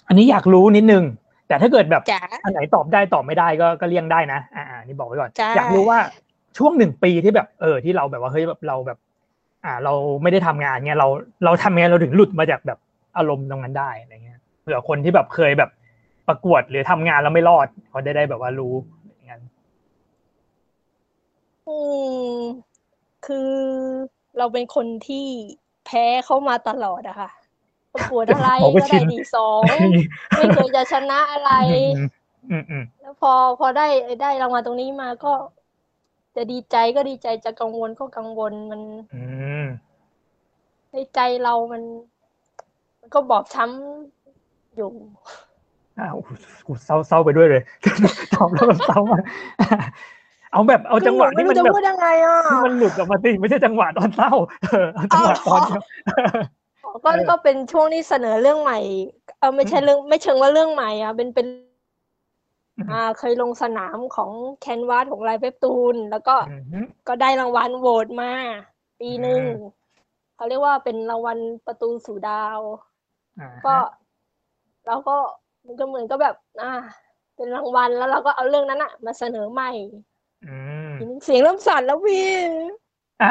[0.08, 1.04] อันนี้อยากรู้นิดนึง
[1.48, 5.98] แต่ถ้าเกิดแบบจ๋าอันไหนตอบได้ตอบไม่ได้ก็ก็เลี่ยงได้นะ อ่าอ่านี่บอกไว้ก่อนจ้าอยากรู้ว่า
[6.58, 8.98] ช่วงหนึ่งปีที่แบบเออที่เราแบบว่าเฮ้ยแบบเราแบบ
[9.64, 9.92] อ่า เรา
[10.22, 11.08] ไม่ได้ทำงานเงี้ยเรา
[11.44, 12.78] เราทำยังไงเราถึงหลุดมาจากแบบ
[13.16, 15.70] อารมณ์ตรงนั้นได้อะไรเงี้ยเผื่อคนที่แบบเคยแบบ
[16.28, 18.74] ประกวดหรือทำงานแล้วไม่รอดเขาได้ได้แบบว่ารู้
[19.14, 19.42] อย่างนั้น
[21.68, 21.78] อื
[22.32, 22.38] ม
[23.26, 23.50] คือ
[24.38, 25.26] เราเป็นคนที่
[25.86, 27.30] แพ้เข้ามาตลอดอะค่ะ
[27.94, 29.60] ประกวดอะไรเขาก็ก็ชิได้นดีสอง
[30.36, 31.50] ไม่เคยจะชนะอะไร
[31.96, 32.08] อืม
[32.50, 33.86] อืมอืมแล้วพอพอได้
[34.22, 35.32] ได้รางวัลตรงนี้มาก็
[36.36, 38.80] จะดีใจก็ดีใจจะกังวลก็กังวลมัน
[39.14, 39.22] อื
[39.62, 39.64] ม
[40.92, 41.82] ในใจเรามัน
[43.00, 44.90] มันก็บอบช้ำอยู่
[45.98, 46.16] อ้าว
[46.66, 47.62] กูเศร้าเศร้าไปด้วยเลย
[48.34, 49.22] ตอบแล้วแบบเศร้ามาก
[50.52, 54.32] เอาแบบเอาจังหวะคือที่ไม่มันรู้จะแบบพูดยังไงอะที่มันหลุดออกมาสิไม่ใช่จังหวะตอนเศร้า
[54.64, 55.82] เออเอาจังหวะตอนเดียว
[57.04, 58.78] ก็เออก็เป็นช่วงที่เสนอเรื่องใหม่
[59.38, 61.46] เออไม่ใช่เรื่องไม่เชิงว่าเรื่องใหม่อะเป็นเป็น
[62.78, 68.32] อืมอ่าเคยลงสนามของแคนวาสของไลฟ์เว็บตูน แล้วก็อืมฮึก็ได้รางวัลโหวตมา
[69.00, 69.76] ปีหนึ่งอืม
[70.36, 72.60] เขาเรียกว่าเป็นรางวัลประตูสู่ดาว
[73.40, 73.74] อ่าก็
[74.86, 75.16] เราก็
[75.66, 76.72] มันก็เหมือนก็แบบ อ่า
[77.36, 79.70] เป็นรางวัลแล้วเราก็เอาเรื่องนั้นอะมาเสนอใหม่
[80.46, 80.56] อื
[80.88, 82.28] มทีนี้เสียงเริ่มสั่นแล้วพี่
[83.22, 83.30] อ่า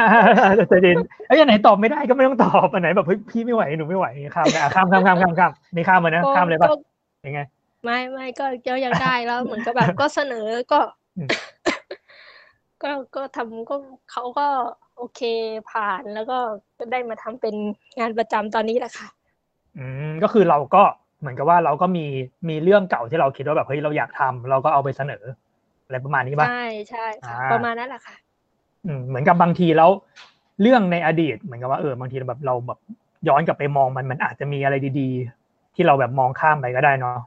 [0.69, 6.75] ใจเย็นไอ้ยอันไหนตอบไม่ได้ก็ไม่ต้องตอบอันไหนแบบเฮ้ยพี่ไม่ไหวหนูไม่ไหวข้ามนะอะข้ามข้ามข้ามข้ามข้ามนี่ข้ามเลยนะก็ข้ามเลยป่ะก็
[7.25, 7.39] ยังไง
[7.87, 10.79] ไม่ไม่ก็ก็ยังได้แล้วเหมือนกับแบบก็เสนอก็
[11.17, 11.29] อืม
[12.83, 13.75] ก็ก็ทำก็
[14.11, 14.47] เขาก็
[14.97, 15.21] โอเค
[15.69, 16.37] ผ่านแล้วก็
[16.77, 17.55] ก็ได้มาทำเป็น
[17.99, 19.07] งานประจำตอนนี้แหละค่ะ
[19.77, 20.83] อืมก็คือเราก็
[21.19, 22.05] เหมือนกับว่าเราก็มี
[22.49, 25.23] มีเรื่องเก่าที่เราคิดว่าแบบเฮ้ยเราอยากทำเราก็เอาไปเสนอ
[25.85, 28.15] อะไรประมาณนี้ป่ะใช่ใช่ค่ะอ่าประมาณนั้นแหละค่ะ
[28.85, 29.89] อืมเหมือนกับบางทีแล้ว
[30.61, 32.79] เรื่องในอดีตเหมือนกับว่าเออบางทีแบบเราแบบ
[33.27, 35.09] ย้อนกลับไปมองมันมันอาจจะมีอะไรดี
[35.43, 37.17] ๆ ที่เราแบบมองข้ามไปก็ได้เนาะ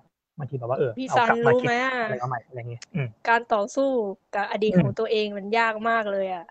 [0.40, 3.90] บางทีแบบว่าเออพี่เอาซันกลับมารู้คิดไหมอะอะไรมาใหม่อะไรอย่างเงี้ยอืมการต่อสู้
[4.34, 6.46] กับอดีตอืมของตัวเองมันยากมากเลยอะ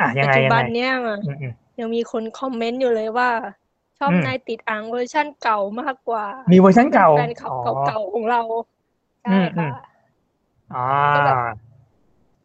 [0.00, 0.90] อะยังปัจไงจุยังบัไงนเนี้ย
[1.24, 3.30] อืมอืมยังมีคนคอมเมนต์อยู่เลยว่า
[3.98, 8.42] ชอบอืมนายติดอ่างเวอร์ชั่นเก่ามากกว่า มีเวอร์ชันเก่าแฟนคลับอ๋อเก่าๆของเรา
[9.22, 9.72] ใช่อืมอืค่ะม
[10.74, 11.38] อ่าก็แบบ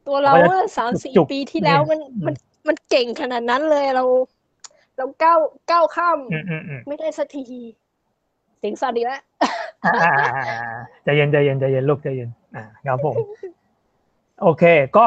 [0.08, 2.36] ตัวเราก็จะเมื่อสามสี่จุกๆปีที่แล้วมันอืมมัน
[2.68, 4.06] มันเก่งขนาดนั้นเลยเรา
[4.98, 5.40] เราก้าว
[5.72, 7.44] ก้าวข้ามอืมอืมอืมไม่ได้สักที
[8.60, 9.50] เสียงสั่นอีกแล้วอ่า
[11.04, 13.16] ใจเย็นใจเย็นใจเย็นลูกใจเย็นอ่าครับผม
[14.42, 14.64] โอเค
[14.98, 15.06] ก็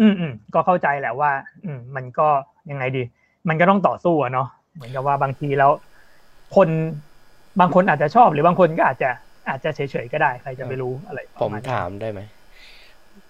[0.00, 1.30] อืมอืมก็เข้าใจแหละว่า
[1.64, 2.28] อืม มันก็
[2.70, 3.02] ยังไงดี
[3.48, 5.70] มันก็ต้องต่อสู้อะเนาะเหมือนกับว่าบางทีแล้ว
[6.56, 6.68] คน
[7.60, 9.10] บางคนอาจจะชอบ หรือบางคนก็อาจจะ
[9.48, 12.20] อาจจะเฉยๆก็ได้ใครจะไปรู้อะไรปผมระณนั้นถามได้ไหม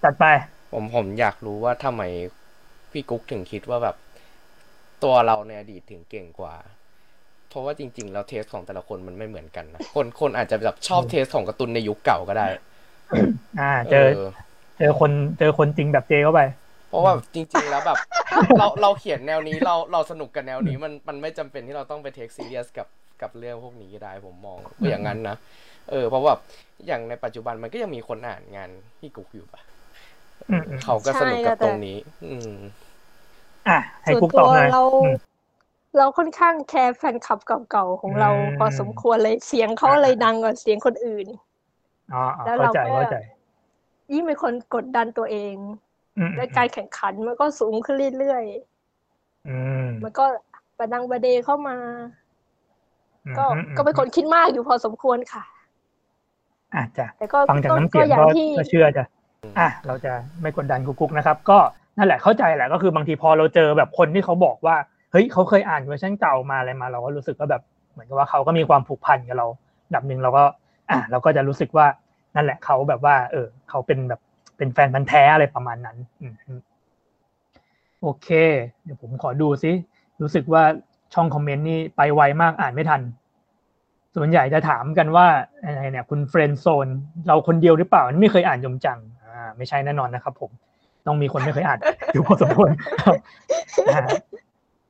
[0.03, 0.25] จัดไป
[0.73, 2.03] ผมผมอยากรู้ว่าทำไม
[2.93, 3.97] พี่กุ๊กถึงคิดว่าแบบ
[5.03, 6.55] ตัวเราในอดีตถึงเก่งกว่า
[7.53, 12.49] เพราะว่าจริง ๆ แล้วเทสของแต่ละคนมันไม่เหมือนกันนะคนคนอาจจะแบบชอบเทสของการ์ตูนในยุคเก่าก็ได้
[13.61, 14.07] อ่า เจอ
[14.79, 16.41] เจอคนเจอคนจริงแบบเจเข้าไป
[16.89, 17.99] เพราะว่าจริงๆแล้วแบบ
[18.59, 22.89] เราเราเขียนแนวนี้เราเราสนุกกับแนวนี้มันมันไม่จำเป็นที่เราต้องไปเทคซีเรียสกับ
[23.23, 25.37] กับเรื่องพวกนี้ก็ได้ผมมองว่าอย่างนั้นนะ
[25.91, 26.33] เออเพราะว่า
[26.87, 29.61] อย่างในปัจจุบันมันก็ยังมีคนอ่านงานพี่กุ๊กอยู่ปะ
[30.51, 32.53] อืมอืมเขาก็สนุกกับตรงนี้ อืม
[33.69, 35.15] อะให้ส่วนกุ๊กตตัอบวหน่อยเราอืม
[35.97, 37.39] เราค่อนข้างแคร์แฟนคลับ
[37.71, 41.27] เก่าๆของเราอืมพอสมควรเลยเสียงเขาเลยดังกว่าเสียงคนอื่น
[42.15, 43.17] อ๋ออ๋อแล้วเข้าใจเราก็เข้าใจ
[44.13, 45.55] ยิ่งเป็นคนกดดันตัวเอง
[46.19, 48.45] อืมและการแข่งขันมันก็สูงขึ้นเรื่อย
[49.49, 50.25] อืมๆมันก็
[50.79, 51.77] ประดังประเดเข้ามา
[53.39, 55.43] ก็อืมก็เป็นคนคิดมากอยู่พอสมควรค่ะ
[56.77, 59.05] อาจจะแต่ก็ฟังจากน้ำก็เสียงอย่างก็ที่ก็เชื่อจะ
[59.59, 61.59] อะเราจะไม่กดดันกุ๊กๆนะครับ ก็
[61.99, 64.77] นั่นแหละเข้าใจแหละก็คือบางทีพอเราเจอแบบคนที่เขาบอกว่า
[65.13, 69.47] เฮ้ยเขาเคยอ่านเวอร์ชันเก่ามาอะไรมา เราก็รู้สึกว่าแบบเหมือนกับว่าเขาก็มีความผูกพันกับเรา
[69.95, 70.45] ดับหนึ่งเราก็
[70.91, 71.87] อะเราก็จะรู้สึกว่า
[72.35, 74.21] นั่นแหละเขาแบบว่า เออเขาเป็นแบบ
[74.57, 75.97] เป็นแฟนพันธ์แท้อะไรประมาณนั้น
[78.03, 78.29] โอเค
[78.85, 79.73] เดี๋ยวผมขอดูซิ
[80.23, 80.63] รู้สึกว่า
[81.15, 83.01] ช่องคอมเมนต์นี่ไปไวมากอ่านไม่ทัน
[84.17, 85.27] ส่วนใหญ่จะถามกันว่า
[85.63, 86.89] อะไรเนี่ย คุณเฟรนโซน
[87.27, 90.51] เราคนเดียวหรือเปล่าไม่เคยอ่านยมจังอ่าไม่ใช่แน่นอนนะครับ ผม
[91.07, 91.79] ต้องมีคนไม่เคยอ่าน
[92.13, 92.71] อยู่พอสมควร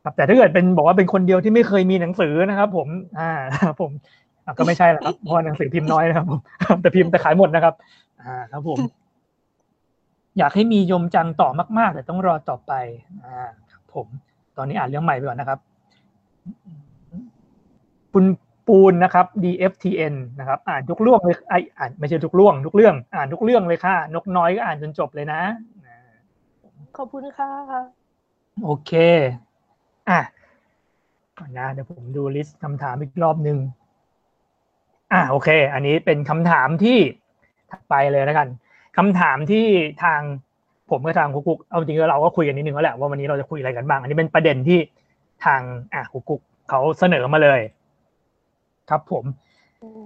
[0.04, 2.88] ครับอ่าครับแต่ถ้าเกิดเป็นบอกว่าเป็นคนเดียวที่ไม่เคยมีหนังสือนะครับ ผม
[3.20, 3.30] อ่า
[3.64, 3.90] ครับผม
[4.46, 6.40] อะก็ไม่ใช่แหละครับเพราะว่าหนังสือพิมพ์น้อยนะครับผม
[6.82, 7.74] แต่พิมพ์แต่ขายหมดนะครับ
[8.22, 8.78] อ่าครับผม
[10.38, 12.72] อยากให้มียมจังต่อมาก ๆ แต่ต้องรอต่อไป
[13.24, 14.06] อ่าครับผม
[14.56, 15.58] ตอนนี้อ่านเรื่องใหม่ไปก่อนนะครับ
[18.12, 18.24] คุณ
[18.68, 25.42] ปูนนะครับ DFTN นะครับ อ่านทุกเรื่องเลยไออ่านไม่ใช่ทุกเรื่องทุกเรื่อง อ่านทุกเรื่องเลยค่ะ นกน้อยก็อ่านจนจบเลยนะ
[25.86, 25.96] อ่า
[26.96, 27.50] ขอบคุณค่ะ
[28.64, 28.92] โอเค
[30.10, 30.20] อะ
[31.38, 33.58] ก่อนนะเดี๋ยวผมดูลิสต์คำถามอีกรอบหนึ่ง
[35.12, 36.98] อะโอเค อันนี้เป็นคำถามที่
[37.70, 38.48] ถัดไปเลยแล้วกัน
[38.96, 39.66] คำถามที่
[40.02, 40.20] ทาง
[40.90, 44.78] ผมกับทางคุกกุกเอาจริงๆเราก็คุยกันนิดนึงแล้วแหละว่าวันนี้เราจะคุยอะไรกันบ้าง อันนี้เป็นประเด็นที่
[45.44, 45.60] ทาง
[45.94, 47.60] อะคุกกุกเขาเสนอมาเลย
[48.90, 49.24] ครับ ผม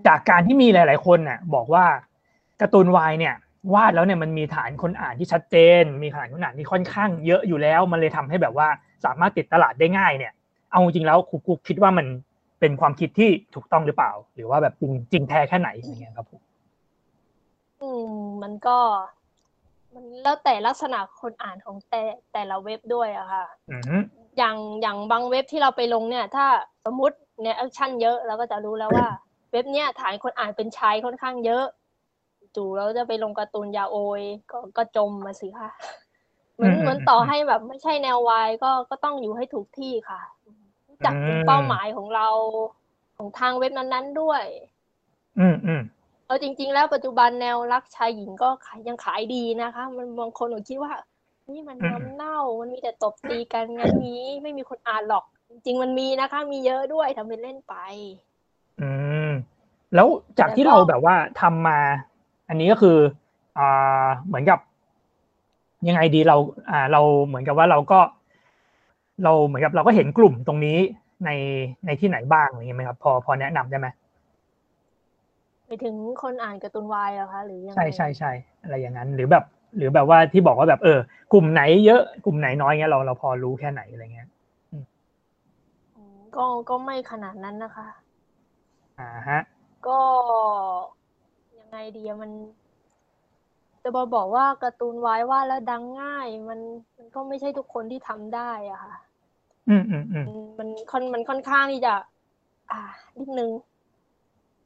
[0.07, 1.85] จากการที่มีหลาย ๆ คนน่ะ บอกว่า
[2.61, 3.35] การ์ตูนวายเนี่ย
[3.75, 8.69] วาดแล้วเนี่ยมันมีฐานคนอ่านที่ชัดเจน มีฐานคนอ่านที่ค่อนข้างเยอะอยู่แล้ว มันเลยทำให้แบบว่า
[9.05, 10.33] สามารถติดตลาดได้ง่ายเนี่ย
[10.71, 12.07] เอาจริงๆแล้วครูกุ๊กคิดว่ามัน
[12.61, 16.41] เป็นความคิดที่ถูกต้องหรือเปล่า หรือว่าแบบจริงจริงแท้แค่ไหนอย่างเงี้ยครับผม
[17.83, 18.79] อืมมันก็
[19.95, 24.03] มันแล้วแต่ลักษณะคนอ่านของแต่แต่ละเว็บด้วยอะค่ะอืม
[24.39, 26.47] อย่างอย่างบางเว็บที่เราไปลงเนี่ย ถ้า
[26.85, 29.09] สมมติเนี่ย action เยอะเราก็จะรู้แล้วว่า
[29.53, 31.65] เว็บเนี่ยฐานคนอ่านเป็นชายค่อนข้างเยอะ
[32.57, 35.71] จู่เราจะไปลงการ์ตูนยาโอยก็ก็จมมาสิค่ะ
[36.57, 40.21] เหมือนอืมเหมือนต่อให้แบบไม่ใช่แนววายก็ก็ต้องอยู่ให้ถูกที่ค่ะ
[40.89, 42.29] รู้จักกลุ่มเป้าหมายของเรา
[43.17, 44.43] ของทางเว็บนั้นๆด้วย
[45.39, 45.83] อืมอืม
[46.27, 50.93] เอาจริง ๆ แล้วปัจจุบันแนวรักชายหญิงก็ขายยังขายดีนะคะ มันบางคนก็คิดว่า
[51.53, 57.75] นี่มันน้ำเน่ามันมีแต่ตบตีกันงั้นนี้ไม่มีคนอ่านหรอก จริง ๆ มันมีนะคะ มีเยอะด้วยทำเป็นเล่นไป
[58.81, 58.89] อื
[59.29, 59.31] ม
[59.95, 61.79] แล้วจากที่แล้วก็เราแบบว่าทำมา
[62.49, 62.97] อันนี้ก็คือ
[63.59, 64.59] อ่าเหมือนกับ
[65.89, 66.37] ยังไงดีเรา
[66.71, 68.01] อ่าเราเหมือนกับว่าเราก็
[69.25, 70.79] เราเหมือนกับเราก็เห็นกลุ่มตรงนี้
[71.25, 71.31] ใน
[71.87, 73.89] ในที่ไหนบ้างอย่างเงี้ยไหมครับพอพอแนะนำได้ไหม
[75.67, 79.45] ไปถึงคนอ่านการ์ตูนวายเหรอคะหรือยังไงใช่ใช่ใช่อะไรอย่างนั้น หรือแบบ
[79.77, 80.99] หรือแบบว่าที่บอกว่าแบบเออ
[81.33, 84.29] กลุ่มไหนเยอะกลุ่มไหนน้อยเงี้ยเราเราพอรู้แค่ไหนอะไรเงี้ย
[85.97, 87.87] อืมก็ก็ไม่ขนาดนั้นนะคะ
[88.99, 89.41] อ่าฮะ
[89.87, 90.01] ก็
[91.59, 92.31] ยังไงดีอะมัน
[93.89, 96.61] จะมาบอกว่าการ์ตูนวายวาดแล้วดังง่าย มัน
[96.97, 98.95] มันก็ไม่ใช่ทุกคนที่ทำได้อะค่ะ
[99.69, 101.95] อืมอืมอืมมันมันค่อนมันค่อนข้างที่จะ
[102.71, 102.81] อ่า
[103.19, 103.51] นิดนึง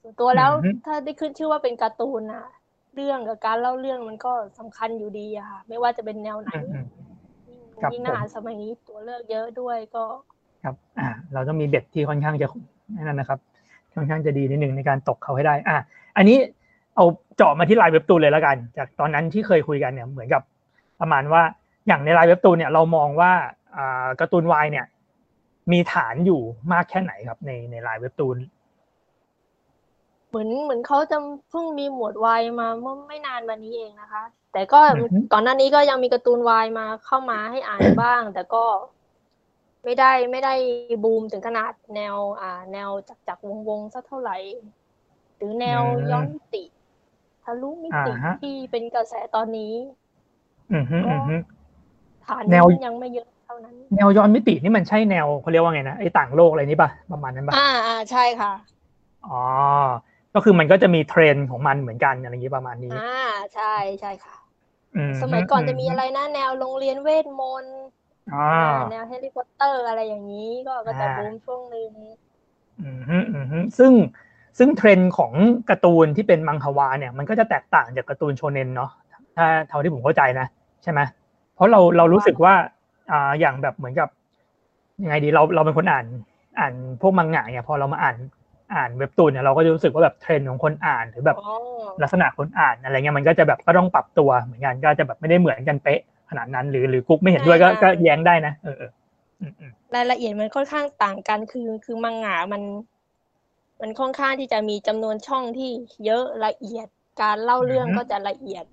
[0.03, 2.47] ส่วนตัวแล้วอือฮึถ้าได้ขึ้นชื่อว่าเป็นการ์ตูนอะ
[2.95, 6.87] เรื่องกับการเล่าเรื่องมันก็สำคัญอยู่ดีอะค่ะ ไม่ว่าจะเป็นแนวไหนอืมอืม
[7.49, 10.05] ยิ่งครับยิ่งผมอาหารสมัยนี้ตัวเลือกเยอะด้วยก็
[10.65, 12.49] ครับ อ่า เราต้องมีเบ็ดที่ค่อนข้างจะ
[13.07, 13.39] นั่นนะครับ
[13.95, 15.77] ค่อนข้างจะดีนิดหนึ่งในการตกเขาให้ได้ อะ
[16.17, 16.39] อันนี้
[16.97, 17.05] เอา
[17.41, 20.43] เจาะมาที่ไลน์เว็บตูนเลยแล้วกัน จากตอนนั้นที่เคยคุยกันเนี่ยเหมือนกับ
[21.01, 21.43] ประมาณว่า
[21.87, 23.33] อย่างในไลน์เว็บตูนเนี่ยเรามองว่า
[23.77, 24.87] อ่าการ์ตูนวายเนี่ย
[25.73, 26.41] มีฐานอยู่
[26.73, 28.37] มากแค่ไหนครับ ในในไลน์เว็บตูน
[30.29, 31.19] เหมือนเหมือนเขาจะ
[31.51, 34.23] เพิ่งมีหมวดวายมาเมื่อไม่นานมานี้เองนะคะ
[34.53, 38.65] แต่ก็อือฮึก่อนหน้านี้ก็ยังมีการ์ตูนวายมาเข้ามาให้อ่านบ้าง แต่ก็
[39.85, 40.55] ไม่ได้ไม่ได้
[41.05, 44.37] บูมถึงขนาดแนวอ่า แนวจักจักวงวงๆสักเท่าไหร่
[45.37, 46.65] หรือแนวย้อนมิติ
[47.45, 49.73] ทะลุมิติอ่าฮะ ที่เป็นกระแสตอนนี้
[50.73, 51.37] อืมฮึอืมฮึ
[52.27, 58.53] ฐานแนว ยังไม่เยอะเท่านั้น แนวย้อนมิตินี่มันใช่แนวเขาเรียกว่าไงนะไอ้ต่างโลกอะไรนี่ป่ะประมาณนั้นป่ะอ่าอ่าใช่ค่ะ
[59.29, 59.43] อ๋อ
[60.35, 63.15] ก็คือมันก็จะมีเทรนด์ของมันเหมือนกันอะไรอย่างนี้ประมาณนี้อ่า
[63.55, 64.37] ใช่ใช่ค่ะ
[64.97, 67.79] อืฮึสมัยก่อนจะมีอะไรนะแนวโรงเรียนเวทมนต์
[68.35, 71.91] อ่า อ่าแนวแฮร์รี่พอตเตอร์อะไรอย่างนี้ก็ก็จะอ่า บูมช่วงหนึ่ง
[72.81, 73.93] อืมฮึอืมฮึซึ่ง
[74.59, 75.33] ซึ่งเทรนด์ของ
[75.71, 78.91] การ์ตูนที่เป็นมันฮวาเนี่ยมันก็จะแตกต่างจากการ์ตูนโชเน็นเนาะ
[79.37, 80.47] ถ้าเท่าที่ผมเข้าใจนะ
[80.83, 81.01] ใช่ไหม
[81.55, 82.55] เพราะเราเรารู้สึกว่า
[83.11, 84.09] อ่าอย่างแบบเหมือนกับ
[85.03, 86.07] ยังไงดีเราเราเป็นคนอ่าน
[86.59, 88.17] อ่านพวกมังงะเนี่ยพอเรามาอ่าน
[88.75, 91.57] อ่านเว็บตูนเนี่ยเราก็จะรู้สึกว่าแบบเทรนด์ของคนอ่านหรือแบบอ๋อ
[92.03, 98.91] ลักษณะคนอ่านอะไรเงี้ยมันก็จะแบบก็ต้องปรับตัวเหมือนกันก็จะแบบไม่ได้เหมือนกันเป๊ะขนาดนั้น หรือหรือกุ๊กไม่เห็นด้วยก็ก็แย้งได้นะเออเออ
[99.41, 102.63] อืมอืมรายละเอียดมันค่อนข้างต่างกันคือคือมังงะมัน
[103.81, 105.71] มันค่อนข้างที่จะมีจำนวนช่องที่
[106.05, 106.89] เยอะละเอียด
[107.21, 108.65] การเล่าเรื่องก็จะละเอียด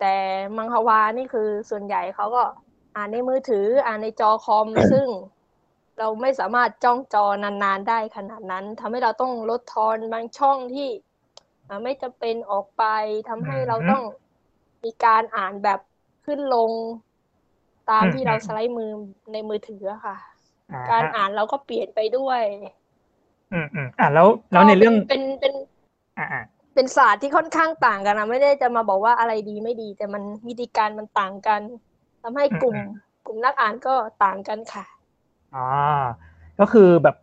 [0.00, 0.16] แต่
[0.56, 2.44] มังควานี่คือส่วนใหญ่เขาก็
[2.96, 5.06] อ่านในมือถือ อ่านในจอคอมซึ่ง
[5.98, 10.88] เราไม่สามารถจ้องจอนานๆได้ขนาดนั้นทำให้เราต้องลดทอนบางช่องที่
[11.68, 12.82] อ่าไม่จำเป็นออกไป
[13.28, 14.02] ทำให้เราต้อง
[14.84, 15.80] มีการอ่านแบบ
[16.24, 16.72] ขึ้นลง
[17.90, 18.90] ตามที่เราสไลด์มือ
[19.32, 20.16] ในมือถืออะค่ะ
[20.70, 22.42] อ่าการฮะอ่านเราก็เปลี่ยนไปด้วย
[23.52, 25.52] อืมอืมอะแล้ว แล้วในเรื่องก็เป็นเป็น
[26.18, 26.42] อ่าอ่า
[26.74, 31.60] เป็นศาสตร์ที่ค่อนข้างต่างกันนะไม่ได้จะมาบอกว่าอะไรดีไม่ดี แต่มันวิธีการมันต่างกัน
[32.22, 32.76] ทำให้กลุ่ม
[33.26, 34.84] กลุ่มนักอ่านก็ต่างกันค่ะ
[35.54, 35.66] อ๋อ
[36.60, 37.16] ก็คือแบบ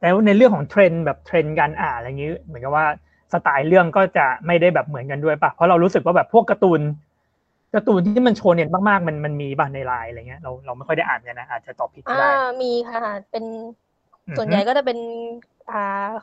[0.00, 2.86] แล้วในเรื่องของเทรนด์แบบเทรนด์การอ่านอะไรอย่างนี้เหมือนกับว่า
[3.32, 6.80] สไตล์เรื่องก็จะไม่ได้แบบเหมือนกันด้วยป่ะเพราะเรารู้สึกว่าแบบพวกการ์ตูน
[7.74, 12.28] การ์ตูนที่มันโชว์เน็ตมากๆ มันมันมีป่ะในไลน์อะไรเงี้ยเราเราไม่ค่อยได้อ่านกันนะอาจจะตอบผิดก็อ่าได้
[12.62, 13.44] มีค่ะ เป็น
[14.28, 14.98] อือฮึส่วนใหญ่ก็จะเป็น
[15.70, 15.82] อ่า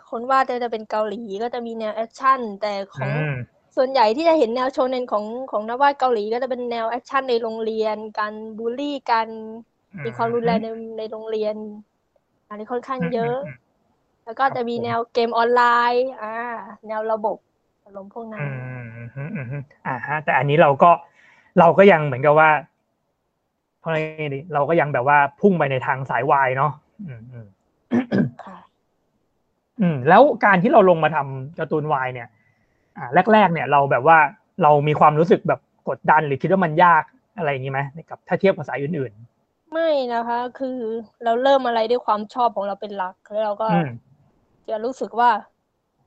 [0.09, 3.33] คนวาดก็จะเป็นเกาหลีก็จะมีแนว action แต่ของอืม
[3.75, 9.27] ส่วนใหญ่ที่จะเห็นแนวโชเน็นของของนักวาดเกาหลีก็จะเป็นแนว action ในโรงเรียน การบูลลี่กัน
[10.05, 11.55] มีความรุนแรงในในโรงเรียน
[12.47, 13.35] อันนี้ค่อนข้างเยอะ
[14.25, 15.61] แล้วก็จะมีแนวเกมออนไล
[15.93, 16.35] น์อ่า
[16.87, 17.37] แนวระบบ
[17.85, 18.47] อารมณ์พวกนั้นอื
[18.83, 20.91] มอืมอืมอืมอืมอ่าฮะแต่อันนี้เราก็
[21.59, 22.49] เราก็ยังเหมือนกับว่า
[23.79, 23.97] เพราะอะไร
[24.33, 26.71] ดีเราก็ยังแบบว่าพุ่งไปในทางสายวายเนาะ
[27.07, 27.47] อืมอืม
[28.43, 28.66] ค่ะ
[29.81, 32.27] อืมแล้วการที่เราลงมาทำการ์ตูนวายเนี่ย
[32.97, 34.17] อ่าแรก ๆ เนี่ยเราแบบว่า
[34.63, 35.59] เรามีความรู้สึกแบบ
[35.89, 37.03] กดดันหรือคิดว่ามันยาก
[37.37, 39.11] อะไรอย่างนี้ไหมกับถ้าเทียบกับสายอื่น
[39.73, 40.77] ไม่นะคะ คือ
[41.23, 43.89] เราเริ่มอะไรด้วยความชอบของเราเป็นหลักแล้วเราก็ๆอืม
[44.69, 45.29] จะรู้สึกว่า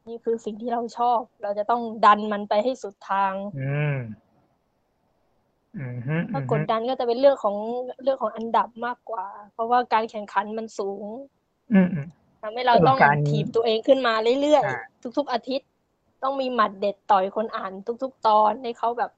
[0.09, 3.97] นี่คือสิ่งที่เราชอบ เราจะต้องดันมันไปให้สุดทาง อืม
[5.79, 7.57] อืมฮึถ้ากดดันก็จะเป็นเรื่องของ
[8.03, 11.05] เรื่องของอันดับมากกว่า เพราะว่าการแข่งขันมันสูง
[11.73, 12.07] อืมอืม
[12.41, 15.69] ทำให้เราเออต้องการถีบตัวเองขึ้นมาเรื่อยอ่าๆทุก ๆ อาทิตย์
[16.23, 17.73] ต้องมีหมัดเด็ดต่อยคนอ่าน
[18.03, 19.11] ทุก ๆ ตอนให้เขาแบบ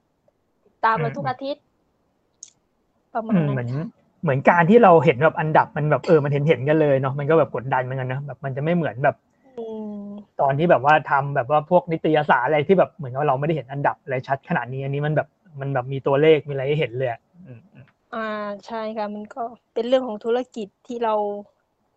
[0.65, 1.63] ติดตามเราทุกอาทิตย์
[3.15, 3.85] ประมาอืณมนั้เหมือนนค่ะ
[4.23, 9.49] เหมือนการที่เราเห็นแบบอันดับมันแบบเออมันเห็นเห็นกันเลยเนาะมันก็แบบกดดันเหมือนกันนะแบบมันจะไม่เหมือนแบบอื
[10.07, 15.29] มตอนที่แบบว่าทำแบบว่าพวกนิตยสารอะไรที่แบบเหมือนกับเราไม่ได้เห็นอันดับอะไรชัดขนาดนี้อันนี้มันแบบ
[15.61, 18.19] มันแบบมีตัวเลขมีอะไรให้เห็นเลยอะอืมอืมอ่า
[18.67, 19.41] ใช่ค่ะมันก็
[19.73, 21.15] เป็นเรื่องของธุรกิจที่เรา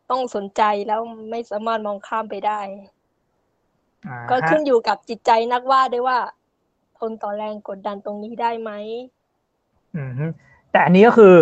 [0.09, 2.59] ต้องสนใจแล้วไม่สามารถมองข้ามไปได้
[4.07, 6.17] อ่าก็ฮะขึ้นอยู่กับจิตใจนักวาดด้วยว่า
[6.99, 8.71] ทนต่อแรงกดดันตรงนี้ได้ไหม
[9.95, 10.25] อืมฮึ
[10.71, 11.33] แต่อันนี้ก็คือ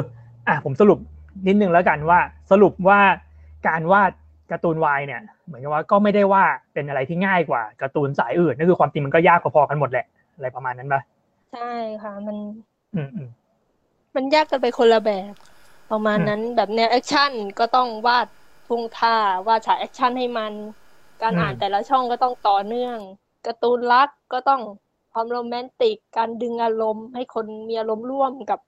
[0.48, 1.00] อะผมสรุป
[1.48, 2.20] นิดนึงแล้วกันว่า
[2.52, 3.00] สรุปว่า
[3.68, 4.12] การวาด
[4.52, 11.02] การ์ตูนวายเนี่ย เหมือนกับว่าก็ไม่ได้ว่าเป็นอะไรที่ง่ายกว่าการ์ตูนสายอื่นนั่นคือความจริงมันก็ยากพอๆกันหมดแหละอะไรประมาณนั้นปะ
[11.52, 11.72] ใช่
[12.02, 12.38] ค่ะ มัน
[12.96, 13.30] อืมอืม
[14.16, 15.34] มันยากกันไปคนละแบบ
[15.92, 18.28] ประมาณอืมนั้นแบบแนว action ก็ต้องวาด
[18.68, 19.16] ท่วงท่า
[19.48, 20.54] วาดฉาก action ให้มัน
[21.22, 22.98] การอ่านแต่ละช่องก็ต้องต่อเนื่อง
[23.46, 24.62] การ์ตูนรักก็ต้อง
[25.14, 28.60] ความโรแมนติก การดึงอารมณ์ ให้คนมีอารมณ์ร่วมกับ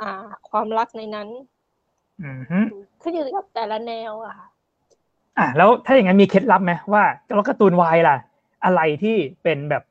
[0.00, 1.28] อ่า ความรักในนั้น
[2.22, 2.58] อืมฮึ
[3.02, 4.46] ขึ้นอยู่กับแต่ละแนวอะค่ะ
[5.38, 8.16] อะแล้วถ้าอย่างนั้นมีเคล็ดลับไหมว่าแล้วการ์ตูนวายล่ะ
[8.64, 9.82] อะไรที่เป็นแบบ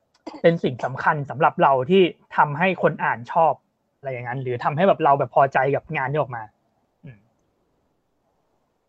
[0.42, 2.04] เป็นสิ่งสำคัญสำหรับเราที่
[2.38, 3.54] ทำให้คนอ่านชอบ
[3.98, 6.61] อะไรอย่างนั้น หรือทำให้แบบเราแบบพอใจกับงานที่ออกมาอืม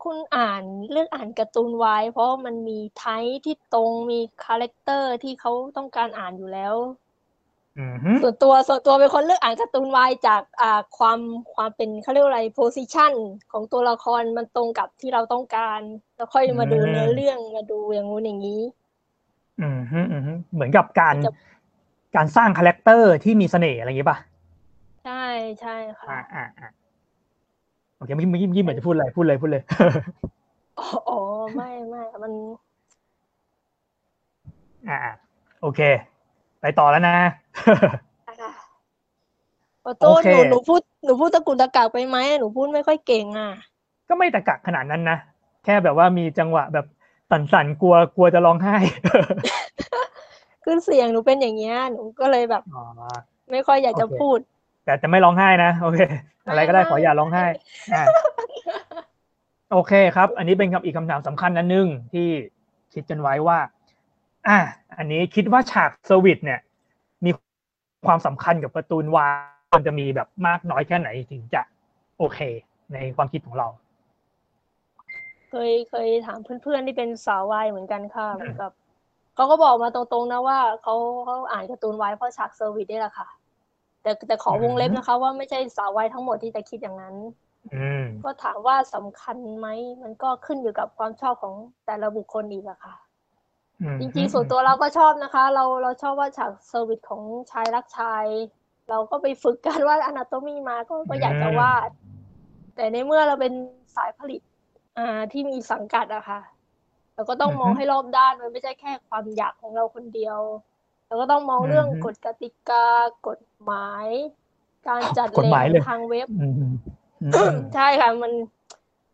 [0.05, 6.75] คนอ่านเลือกอ่านการ์ตูนวายเพราะมันมี type ที่ตรงมี character ที่เขาต้องการอ่านอยู่แล้ว
[7.79, 11.19] อืมฮึส่วนตัวส่วนตัวเป็นคนเลือกอ่านการ์ตูนวายจากอ่าความ
[11.55, 13.13] ความเป็นเขาเรียกว่าอะไร position
[13.53, 15.81] ของตัวละครมันตรงกับที่เราต้องการ
[16.17, 18.63] แล้วค่อยมาดูเนื้อเรื่องมาดูอย่างงู้นอย่างนี้
[19.61, 21.33] อืมฮึอืมฮึเหมือนกับการจะ
[22.17, 24.19] การสร้าง character ที่มีเสน่ห์อะไรอย่างงี้ป่ะ
[25.05, 25.25] ใช่
[25.61, 26.21] ใช่ค่ะอ่า
[26.59, 26.69] อ่า
[28.03, 29.63] อ่าโอเคเมื่อกี้เมื่อกี้เมื่อกี้เหมือนจะพูดอะไรพูดเลยพูดเลย
[30.79, 31.19] อ๋ออ๋อ
[31.55, 32.33] ไม่ไม่มัน
[34.89, 35.13] อ่าอ่า
[35.63, 35.81] โอเค
[36.61, 37.15] ไปต่อแล้วนะ
[38.41, 38.51] ค่ะ
[39.85, 43.51] ขอโทษโอเคหนูหนูพูดหนูพูดตะกุกตะกักไปไหมหนูพูดไม่ค่อยเก่งอะ
[44.09, 45.19] ก็ไม่ตะกักขนาดนั้นนะ
[45.65, 46.87] แค่แบบว่ามีจังหวะแบบ
[47.31, 48.77] สั่นๆกลัวกลัวจะร้องไห้
[50.65, 52.85] ขึ้นเสียงหนูเป็นอย่างเงี้ยหนูก็เลยแบบอ๋อ
[53.51, 54.39] ไม่ค่อยอยากจะโอเคพูด
[54.85, 55.99] แต่จะไม่ร้องไห้นะโอเค
[56.49, 57.45] อะไรก็ได้ขออย่าร้องไห้
[57.95, 58.03] อ่า
[59.73, 62.29] โอเคครับ อันนี้เป็นคำอีกคำถามสำคัญอันหนึ่งที่
[62.95, 63.59] คิดกันไว้ว่า
[64.49, 64.59] อ่า
[64.99, 66.61] อันนี้คิดว่าฉาก service เนี่ย
[67.25, 67.31] มี
[68.07, 71.63] ความสำคัญกับการ์ตูนวายมันจะมีแบบมากน้อยแค่ไหนถึงจะ
[72.19, 72.39] โอเค
[72.93, 73.69] ในความคิดของเรา
[75.51, 78.71] เคยเคยถามเพื่อนๆที่เป็นสาววายเหมือนกันค่ะเหมือนกับ
[79.35, 83.29] เขาก็บอกมาตรงๆนะว่าเขาเขาอ่านการ์ตูนวายเพราะฉาก service นี่แหละค่ะ
[84.03, 87.17] แต่แต่ขอวงเล็บนะคะ ว่าไม่ใช่สาววายทั้งหมดที่จะคิดอย่างนั้น
[87.75, 89.69] อืมก็ถามว่าสำคัญไหม
[90.03, 91.55] มันก็ขึ้นอยู่กับความชอบของ
[91.87, 92.95] แต่ละบุคคลอีกอะค่ะ
[93.83, 98.25] อืมจริงๆส่วนตัวเราก็ชอบนะคะ เราเราชอบว่าฉาก service ของชายรักชาย
[98.91, 101.89] เราก็ไปฝึกการวาดอนาโตมีมาก็ก็อยากจะวาด
[102.77, 103.53] แต่ในเมื่อเราเป็น
[103.97, 104.41] สายผลิต
[104.99, 106.41] อ่าที่มีสังกัดอะค่ะ
[107.15, 110.39] เราก็ต้องมองให้รอบด้านมันไม่ใช่แค่ความอยากของเราคนเดียว
[111.07, 112.87] เราก็ต้องมองเรื่องกฎกติกา
[113.27, 114.09] กฎ หมาย
[114.89, 116.75] การจัดกฎหมายเลยทางเว็บอืมอืม
[117.21, 118.33] อืมใช่ค่ะมัน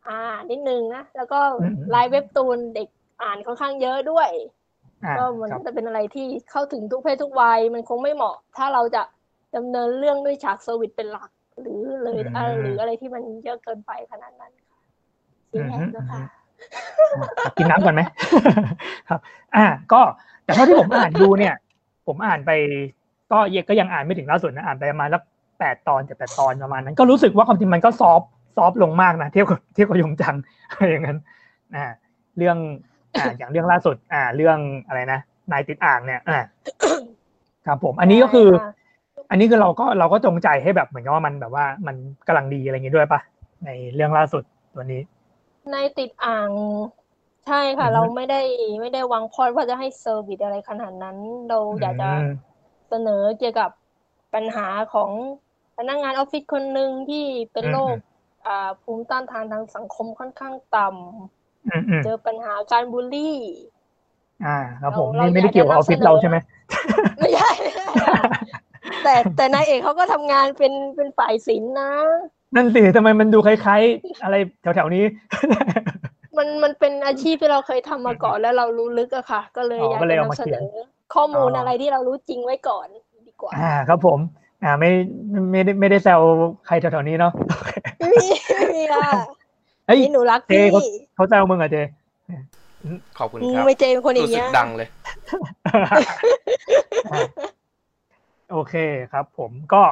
[0.08, 0.18] อ่า
[0.50, 2.88] นิดนึงนะแล้วก็อืมไลน์เว็บตูนเด็ก
[3.22, 4.30] อ่านค่อนข้างเยอะด้วย
[5.04, 9.02] อ่าก็มันครับก็จะเป็นอะไรที่เข้าถึงทุกเพศทุกวัยมันคงไม่เหมาะ ถ้าเราจะ
[9.56, 11.30] ดำเนินเรื่องด้วยฉาก service เป็นหลัก
[11.60, 14.78] หรือเลยอ่าหรืออะไรที่มันเยอะเกินไปขนาดนั้นค่ะ
[15.50, 16.20] เสียงแหบนะคะ
[17.56, 18.02] กินน้ำก่อนไหม
[19.08, 19.20] ครับ
[19.56, 20.00] อ่า ก็
[20.44, 21.54] แต่เท่าที่ผมอ่านดูเนี่ย
[22.06, 22.50] ผมอ่านไป
[23.32, 25.22] ก็ยังก็ยังอ่านไม่ถึงล่าสุดนะอ่านไปประมาณสัก
[25.58, 30.36] แปดตอนเจ็ดแปดตอนประมาณนั้น ก็รู้สึกว่าความจริงมันก็ soft soft ลงมากนะเทียบกับเทียบกับยงจัง
[30.70, 31.18] อะไรอย่างนั้น
[31.74, 31.84] อ่า
[32.38, 32.56] เรื่อง
[33.20, 35.20] อ่าอย่างเรื่องล่าสุด อ่า เรื่องอะไรนะ
[35.52, 36.40] นายติดอ่างเนี่ยอ่า
[37.66, 38.72] ครับผมอันนี้ก็คือใช่ค่ะ
[39.30, 43.20] อันนี้คือเราก็เราก็จงใจให้แบบเหมือนกับว่ามันแบบว่ามันกำลังดีอะไรอย่างงี้ด้วยปะ
[43.64, 44.42] ในเรื่องล่าสุด
[44.74, 45.02] ตัวนี้
[45.70, 46.50] ในติดอ่าง
[47.46, 48.40] ใช่ค่ะอือฮึเราไม่ได้
[48.80, 51.16] ไม่ได้วางพอดว่าจะให้ service อะไรขนาดนั้น
[51.48, 52.30] เราอยากจะอืม
[52.88, 53.70] เสนอเกี่ยวกับ
[54.34, 55.10] ปัญหาของ
[55.76, 58.00] พนักงานออฟฟิศคนหนึ่งที่เป็นอืมโรคอืม
[58.46, 63.36] อ่าภูมิต้านทานทางสังคมค่อนข้างต่ำอืมอืมเจอปัญหาการบูลลี่
[64.44, 66.36] อ่าครับผมเรานี่ไม่ได้อยากจะเกี่ยวกับออฟฟิศนำเสนอเราใช่ไหม
[67.18, 67.50] ไม่ใช่
[69.02, 71.92] แต่แต่นายเอกเขาก็ทำงานเป็นเป็นฝ่ายศิลป์นะ
[72.56, 75.04] นั่นสิทำไมมันดูคล้ายๆ อะไรแถวๆนี้
[76.36, 80.64] มันมันเป็นอาชีพที่เราเคยทำมาก่อนแล้วเรารู้ลึกอะค่ะ ก็เลยอ๋ออยากก็เลยจะเอามานำเสเขีนยนอ
[81.14, 82.86] ข้อมูลอ๋อออะไรที่เรารู้จริงไว้ก่อน
[83.28, 84.18] ดีกว่า อ่าครับผม
[84.62, 84.90] อ่าไม่
[85.50, 86.20] ไม่ได้ไม่ได้แซว
[86.66, 87.32] ใครแถวๆนี้เนาะ
[87.98, 89.10] ไม่มีไม่มีค่ะ
[89.86, 90.80] เฮ้ยนี่หนูรักเจพี่เขา
[91.14, 91.76] เขาแซวมึงเหรอะเจ
[93.18, 94.88] ขอบคุณอืมครับไม่เจเป็นคนอย่ารู้งสึเงี้กยดังเลย
[97.12, 97.20] อ่า
[98.52, 98.74] โอเค
[99.12, 99.82] ครับ ผมก็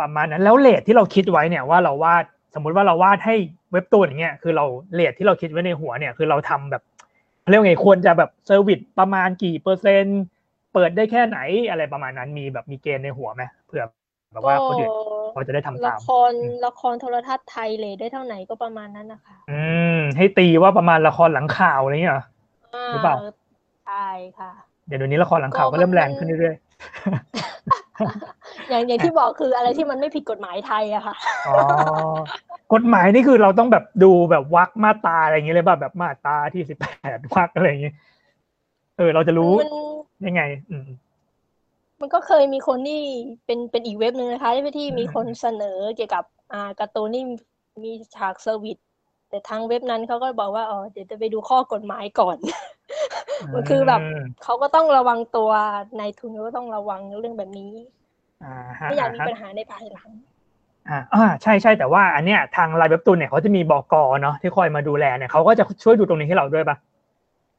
[0.00, 3.36] ประมาณนั้นแล้วเลทที่เราคิดไว้เนี่ยว่าเราวาดสมมุติว่าเราวาดให้
[3.72, 4.64] เว็บตูนอย่างเงี้ยคือเรา
[4.94, 6.82] เลทที่เราคิดไว้ในหัวเนี่ยคือเราทำแบบ
[7.50, 10.22] เรียกว่าไงควรจะแบบเซอร์วิสประมาณกี่เปอร์เซ็นต์
[10.74, 11.38] เปิดได้แค่ไหน
[11.70, 13.84] อะไรประมาณนั้นมีแบบมีเกณฑ์ในหัวไหมเผื่อ
[14.32, 14.90] แบบว่าคนอื่น
[15.32, 16.32] เขาจะได้ทำละตามคร
[16.66, 19.62] ละครโทรทัศน์ไทยเลยได้เท่าไหนก็ประมาณนั้นนะคะ อื
[19.96, 22.24] ม ให้ตีว่าประมาณละครหลังข่าวอะไรเงี้ยเหรอ
[22.92, 23.16] หรือเปล่า
[23.86, 24.08] ใช่
[24.38, 24.50] ค่ะ
[24.86, 26.56] เดี๋ยวเดี๋ยวนี้ละครหลังข่าวก็เริ่มแรงขึ้นเรื่อย
[28.70, 31.56] อย่างอย่างที่บอกคืออะไรที่มันไม่ผิดกฎหมายไทยอะค่ะๆอ๋อ
[32.74, 37.94] กฎหมายนี่คือเราต้องแบบดูแบบวรรคมาตราอะไรอย่างเงี้ยเลยป่ะแบบมาตราที่สิบแปดวรรคอะไรอย่างเงี้ย
[38.96, 39.70] เออ เราจะรู้มัน
[40.26, 40.88] ยังไง อืม
[42.00, 43.02] มันก็เคยมีคนที่
[43.46, 47.24] เป็นเป็นอีกเว็บหนึ่งนะคะที่ที่มีคนเสนอเกี่ยวกับอ่าการ์ตูนนี่
[47.84, 48.78] มีฉาก service
[49.28, 52.36] แต่ทางเว็บนั้นเขาก็บอกว่าอ๋อเดี๋ยวจะไปดูข้อกฎหมายก่อน
[53.52, 55.50] มันคือแบบอืมเขาก็ต้องระวังตัว
[56.00, 57.72] นายทุนเขาก็ต้องระวังเรื่องแบบนี้
[58.44, 60.10] อ่าฮะไม่อยากมีฮะปัญหาในภายหลัง
[60.88, 66.76] อ่าอ่าใช่ใช่แต่ว่าอันเนี้ยทางไลน์เว็บตูนเนี่ยเขาจะมีบกเนาะที่คอยมาดูแลเนี่ยเขาก็จะช่วยดูตรงนี้ให้เราด้วยป่ะ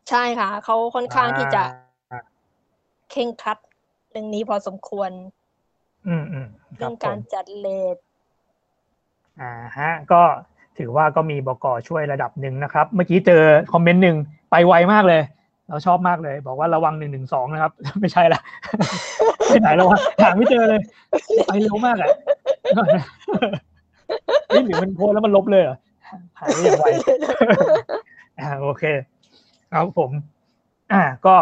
[0.09, 1.63] ใช่ค่ะ เขาค่อนข้างที่จะ
[2.11, 2.19] อ่า
[3.11, 3.57] เคร่งครัด
[4.11, 5.11] เรื่องนี้พอสมควร
[6.07, 6.47] อืมอืม
[6.77, 7.97] คเรื่รัอบงผการมจัดเลท
[9.41, 10.21] อ่าฮะ ก็
[10.77, 13.41] ถือว่าก็มีบกช่วยระดับหนึ่งนะครับ เมื่อกี้เจอ
[13.73, 14.15] คอมเมนต์หนึ่ง
[14.51, 15.21] ไปไวมากเลย
[15.69, 18.41] เราชอบมากเลย บอกว่าระวังหนึ่งหนึ่งสองนะครับ ไม่ใช่ละ
[19.47, 20.81] ไปไหนแล้ววะหาไม่เจอเลย
[21.47, 22.09] ไปเร็วมากอะ
[24.47, 25.77] เฮ้ยหรือมันโพสต์แล้วมันลบเลยเหรอ
[26.39, 26.85] หายไปอย่างไว
[28.39, 28.83] อ่าโอเค
[29.73, 30.11] ครับผม
[30.93, 31.35] อ่าก็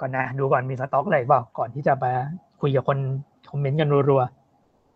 [0.00, 2.12] ก่อนนะดูก่อนมีสต็อกอะไรเปล่าก่อนที่จะมา
[2.60, 2.98] คุยกับคน
[3.50, 4.22] คอมเมนต์กันรัว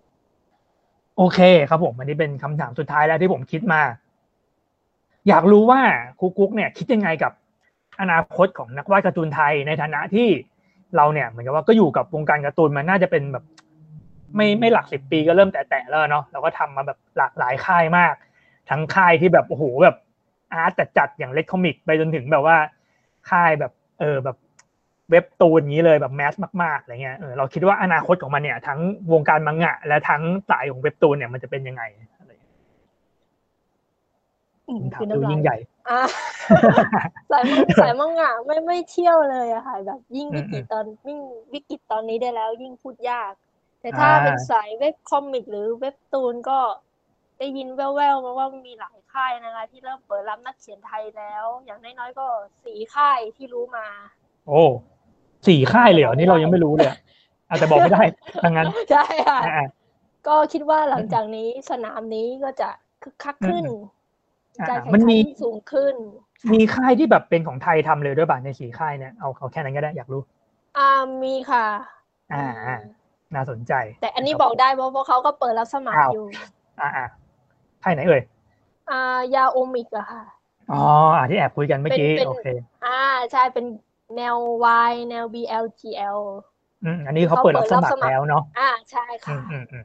[0.02, 1.38] ๆโอเค
[1.70, 3.80] ครับผมอันนี้เป็นคำถามสุดท้ายแล้วที่ผมคิดมา
[5.28, 5.80] อยากรู้ว่า
[6.18, 7.32] ครูกุ๊กเนี่ย คิดยังไงกับ
[8.00, 10.28] อนาคตของนักวาดการ์ตูนไทยในฐานะที่
[10.96, 13.44] เราเนี่ยเหมือนกับว่าก็อยู่กับวงการการ์ตูนมันน่าจะเป็นแบบ
[14.36, 18.14] ไม่ไม่หลักสิบปีก็เริ่มแตะๆแล้วเนาะเราก็ทำมาแบบหลากหลายค่ายมาก
[18.70, 19.96] ทั้งค่ายที่แบบโอ้โหแบบ
[20.52, 22.56] อาร์ตจัดๆอย่างเล็กคอมิกไปจนถึงแบบว่า
[23.30, 24.36] ค่ายแบบเออแบบ
[25.10, 28.80] เว็บตูนอย่างนี้เลยแบบแมสมากๆอะไรเงี้ยเออเราคิดว่าอนาคตของมันเนี่ย ทั้ง
[29.12, 31.82] วงการมังงะ และทั้งสายของเว็บตูนเนี่ยมันจะเป็นยังไง
[32.18, 32.32] อะไร
[34.68, 35.56] อืมคำถามคือดูน้ำลายยิ่งใหญ่
[35.88, 36.00] อะ
[37.30, 41.20] สายมังสายมังงะไม่ไม่เที่ยวเลยอะค่ะแบบยิ่งอืวิมกฤตตอนยิ่ง
[41.52, 43.32] วิกฤตตอนนี้ได้แล้วยิ่งพูดยาก
[43.80, 46.58] แต่ถ้าอ่าเป็นสายเว็บคอมิกหรือเว็บตูนก็
[47.38, 52.26] ได้ยินแว่วๆมาว่ามีหลายค่ายนะคะ ที่เริ่มเปิดรับนักเขียนไทยแล้ว อย่างน้อยๆก็
[52.64, 53.86] สี่ค่ายที่รู้มา
[54.46, 54.62] โอ้
[55.46, 56.98] สี่ค่ายเลยเหรอนี่เรายังไม่รู้เลยอะ
[57.48, 58.02] อาจจะบอกไม่ได้
[58.44, 59.64] ดังนั้นใช่ค่ะอ่า
[60.26, 62.68] ก็คิดว่าหลังจากนี้สนามนี้ก็จะ
[63.02, 63.64] คึกคักขึ้น
[64.58, 65.94] อ่าการอ่าแข่งมันขันมีที่สูงขึ้น
[66.52, 70.22] มีค่ายที่แบบเป็นของไทยทำเลยด้วยป่ะในสี่ค่ายเนี่ยเอาเอาแค่นั้นก็ได้อยากรู้
[70.78, 70.88] อ่า
[71.22, 71.66] มีค่ะ
[72.32, 72.76] อ่าอ่า
[73.34, 76.26] น่าสนใจ แต่อันนี้ครับบอกได้เพราะเพราะเขาก็เปิดรับสมัครอ้าวอยู่
[76.80, 77.06] อ่าอ่า
[77.84, 78.22] ค่ายไหนเอ่ย
[78.90, 80.22] อ่ายาโอมิกอะค่ะ
[80.72, 80.82] อ๋อ
[81.16, 82.46] อ่าที่แอบคุยกันเมื่อกี้เป็นเป็นโอเค
[82.84, 83.00] อ่า
[83.32, 83.64] ใช่เป็น
[84.16, 84.36] แนว
[84.90, 86.18] Y แนว BLGL
[86.84, 89.84] อืมอันนี้เขาเปิดรับสมัครแล้วเนาะอ่าใช่อืค่ะมอืมอืม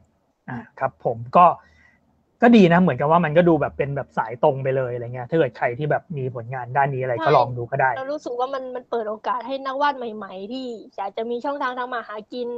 [0.49, 1.45] อ่าครับผมก็
[2.41, 10.65] ก็ดีนะเหมือนกับว่ามันก็ดูแบบเป็นแบบสายตรงไปเลยอะไรเงี้ยถ้าเกิดใครที่แบบมีผลงานด้านนี้อะไรก็ลองดูก็ได้เรารู้สึกว่ามันมันเปิดโอกาสให้นักวาดใหม่ ๆ ที่
[10.97, 12.49] อยากจะมีช่องทางทำมาหากิน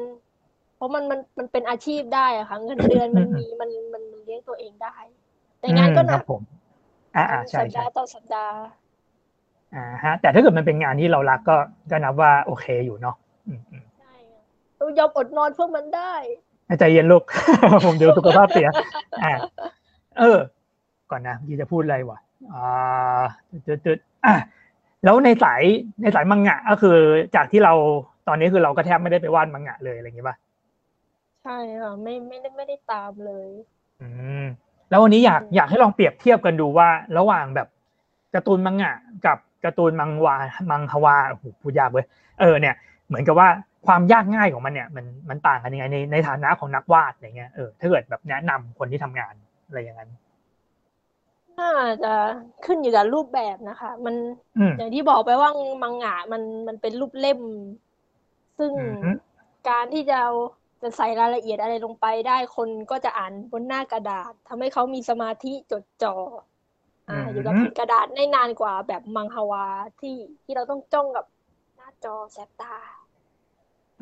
[0.76, 4.96] เพราะมันมันมันเป็นอาชีพได้อะค่ะเงินเดือนมันมีมันมันมันเลี้ยงตัวเองได้
[5.64, 6.42] แต่งานก็หคนัรักบผม
[7.16, 8.58] อ่าอ่าใช่สัปใช่ดาห์ต่อสัปดาห์
[9.76, 11.58] อ่าฮะ แต่ถ้าเกิดมันเป็นงานที่เรารักก็
[11.92, 13.16] ก็นับว่าโอเคอยู่เนาะ
[13.48, 14.44] อืมอืมใช่ค่ะ
[14.78, 16.14] เรายอมอดนอนเพื่อมันได้
[16.80, 17.24] ใจเย็นลูก
[17.86, 18.68] ผมเดี๋ยวสุขภาพเสีย
[19.24, 19.32] อ่า
[20.20, 20.38] เออ
[21.12, 22.20] ก่อนนะเมื่อกี้จะพูดอะไรวะ
[22.54, 23.24] อ่า
[23.68, 24.34] จุดจุดอะ
[25.04, 25.64] แล้วในสาย
[26.02, 26.98] ในสายมังงะก็คือ
[27.36, 27.74] จากที่เรา
[28.28, 30.36] ตอนนี้คือเราก็แทบไม่ได้ไปวาดมังงะเลยอะไรอย่างงี้ป่ะ
[31.42, 33.50] ใช่ค่ะไม่ไม่ได้ไม่ได้ตามเลย
[34.00, 34.06] อื
[34.44, 34.46] ม
[34.94, 36.88] แล้ววันนี้อยากอยากให้ลองเปรียบเทียบกันดูว่า
[37.18, 37.68] ระหว่างแบบ
[38.36, 38.94] การ์ตูนมังงะ
[39.26, 40.36] กับการ์ตูนมังวา
[40.72, 42.06] มังฮวาโอ้โหพูดยากเว้ย
[42.40, 42.76] เออเนี่ย
[43.08, 43.48] เหมือนกับว่า
[43.88, 49.34] ความยากง่ายของมันเนี่ยมันมันต่างกันยังไงในในฐานะของนักวาดอะไรเงี้ยเออถ้าเกิดแบบแนะนำคนที่ทำงาน
[49.68, 50.10] อะไรอย่างนั้น
[51.60, 51.72] น่า
[52.04, 52.14] จะ
[52.66, 54.16] ขึ้นอยู่กับรูปแบบนะคะ มัน
[54.58, 55.50] อืมอย่างที่บอกไปว่า
[55.84, 57.40] มังงะมันมันเป็นรูปเล่ม
[58.58, 59.10] ซึ่งอือฮึ
[59.70, 60.32] การที่จะเอา
[60.84, 66.16] จะใส่รายละเอียดอะไรลงไปได้คนก็จะอ่านบนหน้ากระดาษทำให้เขามีสมาธิจดจ่อ
[67.10, 69.66] อ่าอยู่กับแผ่นกระดาษได้นานกว่าแบบมังฮวา
[70.00, 71.26] ที่ที่เราต้องจ้องกับ
[71.76, 72.76] หน้าจอแสบตา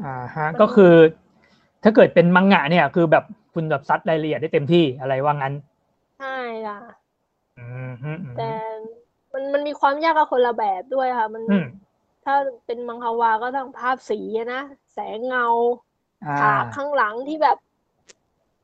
[0.04, 0.94] อ่าฮะมันก็คือ
[1.84, 3.24] ถ้าเกิดเป็นมังงะเนี่ย คือแบบ
[3.54, 5.54] คุณแบบซัดรายละเอียดได้เต็มที่อะไรว่างั้น
[6.18, 6.28] ใช่
[6.66, 6.78] ค่ะ
[7.58, 8.44] อืมฮึอืมแต่
[9.34, 11.66] มันมันมีความยากกับคนละแบบด้วยค่ะ มันอืม
[12.24, 12.34] ถ้า
[12.66, 14.58] เป็นมังฮวาก็ต้องภาพสีอะนะ
[14.94, 15.91] แสงเงาอ่า
[16.40, 17.58] ฉากข้างหลังที่แบบ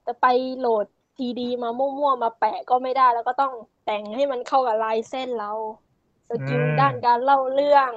[0.06, 0.26] จะไป
[0.58, 0.86] โหลด
[1.18, 3.54] 3D มามั่วๆมาแปะก็ไม่ได้ แล้วก็ต้อง
[3.84, 5.52] แต่งให้มันเข้ากับลายเส้นเรา
[6.30, 7.92] สกิลอืมด้านการเล่าเรื่อง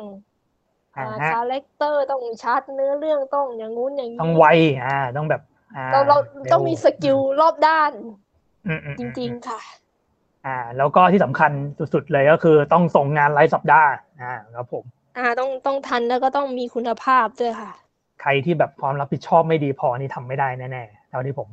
[0.97, 4.45] อ่าอ่าฮะคาแรคเตอร์ต้องชัดเนื้อเรื่องต้องอย่างงู้นอย่างต้องนี้ไว
[4.85, 5.41] อ่า ต้องแบบ
[5.77, 7.93] อ่าเราเราร็วต้องมีสกิลรอบด้าน
[8.67, 9.61] อืมอืมจอืมริง ๆ ค่ะ
[10.47, 13.91] อ่า แล้วก็ที่สำคัญสุดๆเลยก็คือต้องส่งงานรายสัปดาห์
[14.21, 14.85] อ่าครับผม
[15.15, 17.71] อ่าต้องต้องทันแล้วก็ต้องมีคุณภาพด้วยค่ะ
[18.21, 21.49] ใครที่แบบความรับผิดชอบไม่ดีพอนี่ทำไม่ได้แน่ๆเท่าที่ผม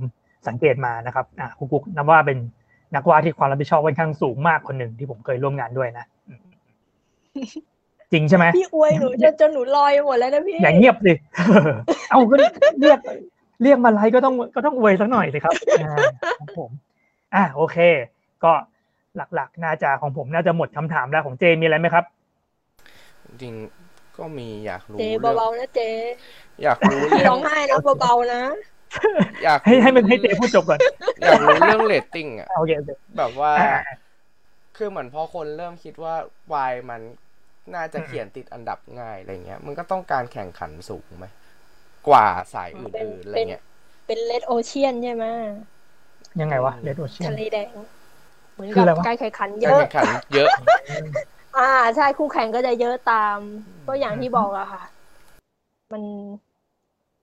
[0.47, 2.37] สังเกตมานะครับอ่าคุกกุ๊กนับว่าเป็น
[2.95, 6.39] นักวาดที่ความรับผิดชอบค่อนข้างสูงมากคนหนึ่งที่ผมเคยร่วมงานด้วยนะอืม
[8.11, 11.13] จริงใช่ไหมพี่อวยหนูจนจนหนูลอยหมดแล้วนะพี่อย่างเงียบสิ
[12.09, 12.99] เอาก็เรียก
[13.63, 15.95] เรียกมาไลฟ์ก็ต้องก็ต้องอวยสักหน่อยสิครับอ่า
[16.39, 16.71] ครับผม
[17.35, 17.77] อ่าโอเค
[18.43, 18.51] ก็
[19.35, 22.05] หลักๆน่าจะของผมน่าจะหมดคำถามแล้วของเจมีอะไรไหมครับ
[23.27, 23.86] จริงๆ
[24.19, 25.89] ก็มีอยากรู้เจ๊เรื่องเบาๆนะเจ๊
[26.63, 28.43] อยากรู้พี่เรื่อร้องงไห้นะเบาๆนะ
[29.43, 30.79] อยากให้ให้มันให้เจพูดจบก่อน
[31.23, 33.75] อยากรู้เรื่องเรตติ้งอะโอเคโอเคแบบว่าอ่า
[34.77, 36.15] คือเหมือนพอคนเริ่มคิดว่า
[36.53, 37.01] วายมัน
[37.75, 41.25] น่าจะเขียนติดอันดับง่ายอะไรเงี้ย มันก็ต้องการแข่งขันสูงไหม
[42.07, 43.63] กว่าสายอื่นๆอะไรเงี้ย
[44.07, 45.25] เป็นเลดโอเชียนใช่ไหม
[46.41, 47.73] ยังไงวะเลดโอเชียนทะเลแดง
[48.53, 50.49] เหมือนคือกับอะไรวะการแข่งขันเยการอะแข่งขันเยอะ
[51.57, 53.37] อ่าใช่คู่แข่งก็จะเยอะตาม
[53.87, 54.83] ก็อย่างที่บอกอะค่ะ
[55.91, 56.03] มัน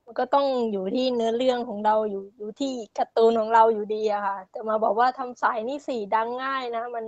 [0.05, 7.05] มันก็ต้องอยู่ที่เนื้อเรื่องของเราอยู่อยู่ที่การ์ตูนของเราอยู่ดีอะค่ะ แต่มาบอกว่าทำสายนี่สี่ดังง่ายนะ มัน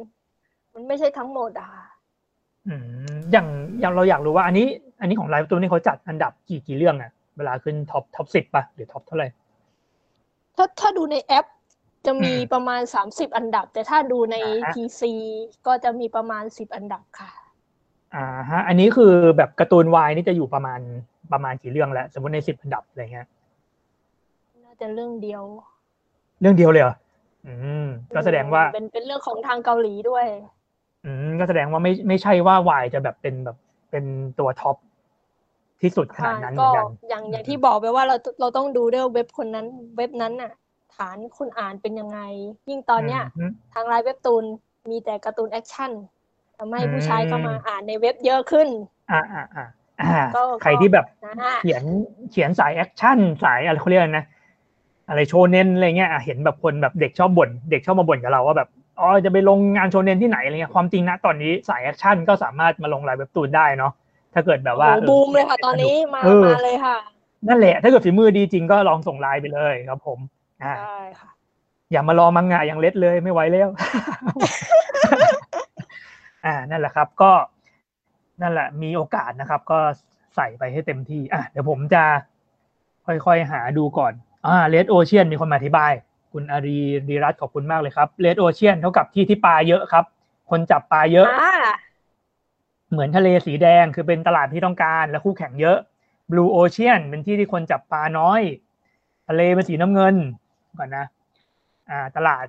[0.74, 1.86] มันไม่ใช่ทั้งหมดอะค่ะ
[2.66, 2.74] อื
[3.14, 3.46] มอย่าง
[3.80, 4.66] อย่างเราอยากรู้ว่า อันนี้
[5.00, 9.28] อันนี้ของไลน์เว็บตูนนี้เขาจัดอันดับกี่กี่เรื่องอะเวลาขึ้น top top สิบป่ะหรือ top เท่าไหร่
[10.56, 11.46] ถ้าถ้าดูในแอป
[12.06, 15.02] จะมีอืมประมาณสามสิบอันดับ แต่ถ้าดูในอ่าฮะ PC
[15.66, 17.30] ก็จะมีประมาณสิบอันดับค่ะ
[18.14, 20.80] อ่าฮะ อันนี้คือแบบการ์ตูนวายนี่จะอยู่ประมาณ
[21.32, 23.26] ประมาณกี่เรื่องแล้วสมมติในสิบอันดับอะไรเงี้ย
[24.64, 25.42] น่าจะเรื่องเดียว
[26.40, 26.94] เรื่องเดียวเลยเหรอ
[27.46, 27.54] อื
[27.84, 30.26] มก็แสดงว่าเป็นเป็นเรื่องของทางเกาหลีด้วย
[31.04, 33.56] อืมก็แสดงว่าไม่ไม่ใช่ว่าวายจะแบบเป็นแบบ
[33.90, 34.04] เป็น
[34.38, 34.76] ตัว top
[35.82, 40.52] ที่สุดขนาดนั้นก็เหมืก็อนกันอย่างอย่างที่บอกไปว่าเราเราต้องดูด้วยว่าเว็บคนนั้นเว็บนั้นน่ะ
[40.96, 42.18] ฐานคนอ่านเป็นยังไง
[42.68, 44.44] ยิ่งตอนเนี้ยอืมทางไลน์เว็บตูน
[44.90, 45.90] มีแต่การ์ตูน action
[46.58, 48.68] ทำให้อืมผู้ชายเข้ามาอ่านในเว็บเยอะขึ้น
[49.10, 49.66] อ่าอ่าอ่า
[50.00, 51.84] อ่าก็ใครที่แบบนะฮะเขียน
[52.30, 54.26] เขียนสาย action สายอะไรเขาเรียกอะไรนะ
[55.08, 58.68] อะไรโชเน้นอะไรเงี้ยอะเห็นแบบคนแบบเด็กชอบบ่นเด็กชอบมาบ่นกับเราว่าแบบ
[59.00, 63.92] อ๋อจะไปลงงานโชเน้นที่ไหนอะไรเงี้ยความจริงนะตอนนี้สาย action ก็สามารถมาลงไลน์เว็บตูนได้เนาะ
[64.34, 66.96] ถ้าเกิดแบบว่าโอ้บูมเลยค่ะตอนนี้มาเออมาเลยค่ะ
[67.48, 71.30] นั่นแหละ ถ้าเกิดฝีมือดีจริงก็ลองส่งไลน์ไปเลยครับผมอ่า ใช่ค่ะ
[71.92, 73.68] อย่ามา romance อย่างเดียวเลยไม่ไหวแล้ว
[76.44, 77.32] อ่านั่นแหละครับ ก็
[78.42, 79.78] นั่นแหละ มีโอกาสนะครับ ก็
[80.36, 82.02] ใส่ไปให้เต็มที่อะเดี๋ยวผมจะ
[83.06, 84.12] ค่อยๆหาดูก่อน
[84.46, 85.92] อ่าเลดโอเชียนมีคนมาอธิบาย
[86.32, 86.78] คุณอารี
[87.08, 90.04] ดีรัตน์ขอบคุณมากเลยครับเลดโอเชียนเท่ากับที่ที่ปลาเยอะครับ
[90.50, 91.52] คนจับปลาเยอะอ่า
[92.90, 95.78] เหมือนทะเลสีแดงคือเป็นตลาดที่ต้องการและคู่แข่งเยอะ
[96.30, 98.40] Blue Ocean เป็นที่ที่คนจับปลาน้อย
[99.28, 100.16] ทะเลเป็นสีน้ำเงิน
[100.78, 101.04] ก่อนนะ
[101.90, 102.44] อ่า ตลาด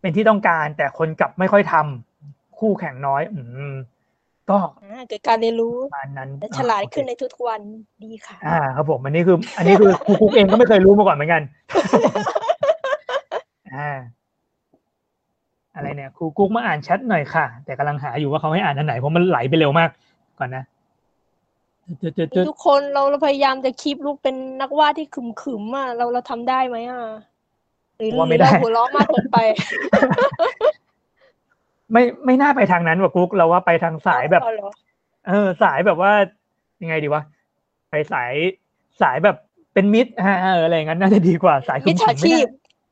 [0.00, 3.38] เป็นที่ต้องการ แต่คนกลับไม่ค่อยทำคู่แข่งน้อย อื
[3.72, 3.74] ม
[4.50, 7.60] ก็อ่าเกิดการเรียนรู้ประมาณนั้นและฉลาดอ่โอเคขึ้นในทุกๆวัน
[8.04, 11.42] ดีค่ะ อ่า ครับผมอันนี้คือ อันนี้คือครูคุกเองก็ไม่เคยรู้มาก่อนเหมือนกัน
[13.74, 13.90] อ่า
[15.74, 19.90] อะไรเนี่ยครูกุ๊กมาอ่านแชทหน่อยค่ะ แต่กำลังหาอยู่ว่าเขาให้อ่านอันไหนเพราะมันไหลไปเร็วมาก
[20.38, 20.64] ก่อนนะ
[22.02, 27.33] ตึ๊ดตึ๊ดตึ๊ดทุกคนเราเราพยายามจะคีปลูกเป็นนักวาดที่ขึมขึมๆอะเราเราทำได้ไหมอะหรือห
[28.16, 29.38] ว่าไม่รือได้เราหัวเราะมากเกินไป
[31.92, 34.70] ไม่ไม่น่าไปทางนั้นว่ะกุ๊กเราว่าไปทางสายแบบอ๋อเหรอ
[35.28, 36.12] เออ สายแบบว่า
[36.82, 37.22] ยังไงดีวะ
[37.90, 38.32] ไปสาย
[39.02, 39.36] สายแบบ
[39.74, 42.46] เป็นมิตรฮะเอออะไรอย่างนั้นน่าจะดีกว่าสายมิจฉาชีพ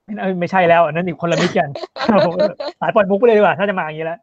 [0.04, 1.68] ไม่น่าไม่ไม่ใช่แล้วอันนั้นอีกคนละมิตรกัน
[2.10, 2.34] ครับผม
[2.80, 4.18] สายปล่อยมุกไปเลยดีกว่าถ้าจะมาอย่างนี้แล้ว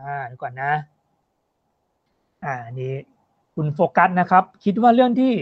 [0.00, 0.72] อ่าเดี๋ยวก่อนนะ
[2.44, 2.92] อ่าอันนี้
[3.54, 5.32] คุณโฟกัสนะครับ คิดว่าเรื่องที่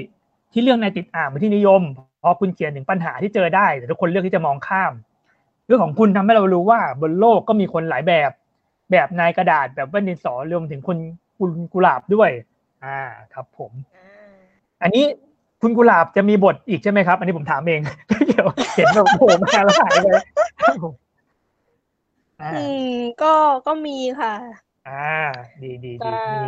[0.53, 4.93] ที่เรื่องในติดอ่านเป็นที่นิยมเพราะคุณเขียนถึงปัญหาที่เจอได้ แต่ทุกคนเลือกที่จะมองข้าม
[5.67, 8.31] เรื่องของคุณทำให้เรารู้ว่าบนโลกก็มีคนหลายแบบ
[8.91, 10.99] แบบนายกระดาษแบบแว่นดินสอรวมถึงคุณ
[11.39, 12.31] คุณกุหลาบด้วย
[12.85, 13.01] อ่า
[13.35, 14.07] ครับ ผมอ่า
[14.83, 15.05] อันนี้
[15.63, 20.09] คุณกุหลาบจะมีบทอีกใช่ไหมครับ อันนี้ผมถามเองไม่เกี่ยวเห็นแบบโผล่มาแล้วหายไป
[20.63, 20.95] ครับผม
[22.41, 23.33] อ่าอืมก็
[23.67, 24.35] ก็มีค่ะ
[24.89, 25.13] อ่า
[25.63, 26.43] ดีดีดีจะมี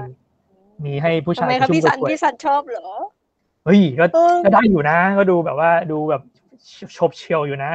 [0.85, 2.89] มีให้ผู้ทำชายไมครับชุ่มพี่สันกระชวยพี่สันชอบเหรอ
[3.65, 6.23] เฮ้ยก็เออก็ได้อยู่นะ ก็ดูแบบว่าดูแบบ
[6.97, 7.73] ชบเชียวอยู่นะ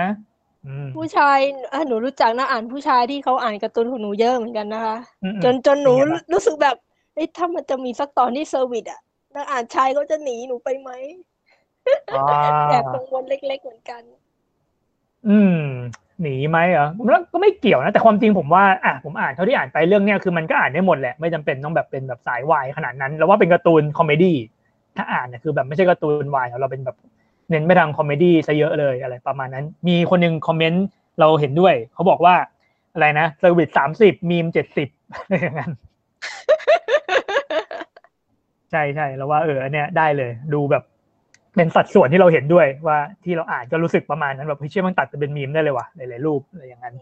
[0.66, 1.38] อืมผู้ชาย
[1.74, 6.76] อะหนูรู้จักนะอ่านผู้ชายที่เขาอ่านการ์ตูนของหนูเยอะเหมือนกันนะคะอืมอืมจนจนหนูเป็นไงบ้างรู้สึกแบบ
[7.14, 9.00] เอ้ยถ้ามันจะมีสักตอนที่เซอร์วิสอะ
[9.36, 10.90] นักอ่านชายเขาจะหนีหนูไปไหม
[12.10, 12.26] อ่า
[12.70, 14.02] แอบกังวลเล็ก ๆเหมือนกัน
[15.28, 15.62] อืม
[16.22, 24.36] หนีไหมเหรอผมว่าก็ไม่เกี่ยวนะ แต่ความจริงผมว่าอะผมอ่านเท่าที่อ่านไปเรื่องเนี้ยคือมันก็อ่านได้หมดแหละ ไม่จำเป็นต้องแบบเป็นแบบสายวายขนาดนั้น แล้วว่าเป็นการ์ตูนคอมเมดี้
[24.98, 26.98] ถ้าอ่านเนี่ยคือแบบไม่ใช่การ์ตูนวายเราเป็นแบบ
[27.50, 30.86] เน้นไปทาง comedy ซะเยอะเลยอะไรประมาณนั้น มีคนหนึ่ง comment
[31.20, 32.36] เราเห็นด้วย เขาบอกว่า
[32.94, 35.72] อะไรนะ service สามสิบมีมเจ็ดสิบอะไรอย่างนั้น
[38.72, 40.84] ใช่ใช่แล้วว่าเออเนี้ยได้เลย ดูแบบ
[41.56, 46.96] เป็นสัดส่วนที่เราเห็นด้วยว่าที่เราอ่านก็รู้สึกประมาณนั้นแบบเฮ้ยเชื่อมันตัดเป็นมีมได้เลยว่ะหลายๆรูปอะไรอย่างนั้น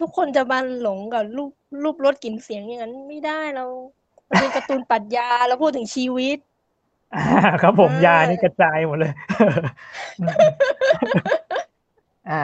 [0.00, 1.50] ทุกคนจะมาหลงกับรูป
[1.84, 3.64] รูปรสกลิ่นเสียงอย่างนั้นไม่ได้เรา
[4.26, 6.38] เป็นการ์ตูนปรัชญาเราพูดถึงชีวิต
[7.62, 9.12] ครับผมอ่ายยานี่กระจายหมดเลย
[12.30, 12.42] อ่า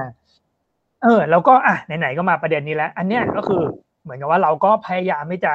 [1.03, 3.63] เออ แล้วก็อะไหนๆก็มาประเด็นนี้แล้ว อันเนี้ยก็คือ
[4.03, 5.53] เหมือนกับว่าเราก็พยายามที่จะ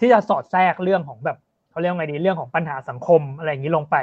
[0.00, 1.38] ที่จะสอดแทรกเรื่องของแบบ
[1.70, 3.96] เขาเรียกว่าไงดีเรื่องของปัญหาสังคมอะไรอย่างนี้ลงไป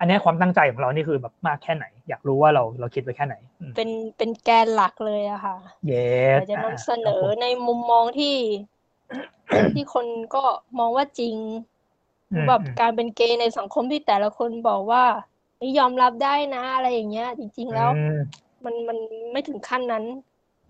[0.00, 8.36] อันเนี้ยความตั้งใจของเรานี่คือแบบมากแค่ไหน อยากรู้ว่าเราเราคิดไว้แค่ไหนอืมเป็นเป็นแกนหลักเลยอะค่ะเย้เราจะนำเสนอในมุมมองที่
[9.74, 10.42] ที่คนก็
[10.78, 11.34] มองว่าจริง
[12.46, 15.04] แบบการเป็นเกย์ในสังคมที่แต่ละคนบอกว่า
[15.58, 18.18] ไม่ยอมรับได้นะอะไรอย่างเงี้ย จริง ๆ แล้วอืม
[18.64, 18.98] มันมัน
[19.32, 20.04] ไม่ถึงขั้นนั้น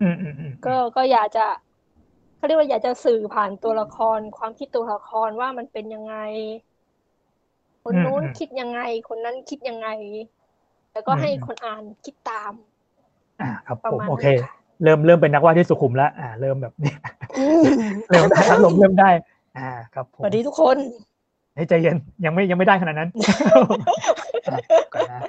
[0.01, 1.45] อืมอืมอืมก็ก็อยากจะ
[2.35, 6.15] เขาเรียกว่าอยากจะสื่อผ่านตัวละคร ความคิดตัวละครว่ามันเป็นยังไง
[7.83, 9.87] คนนู้นคิดยังไง คนนั้นคิดยังไง
[10.91, 12.53] แล้วก็ให้คนอ่านคิดตาม
[13.41, 14.49] อ่า ครับประผมมาณโอนั้นเคค่ะ
[14.83, 16.93] เริ่มเริ่มเป็นนักวาดที่สุขุมแล้วอ่า เริ่มแบบนี้
[17.37, 17.65] อืม
[18.09, 19.09] เริ่มได้อารมณ์เริ่มได้
[19.57, 23.09] อ่า ครับผสมวัสดีทุกคนเให้ใจเย็นยังไม่ยังไม่ได้ขนาดนั้น
[24.47, 24.57] อะ
[24.93, 25.21] ก่อนนะ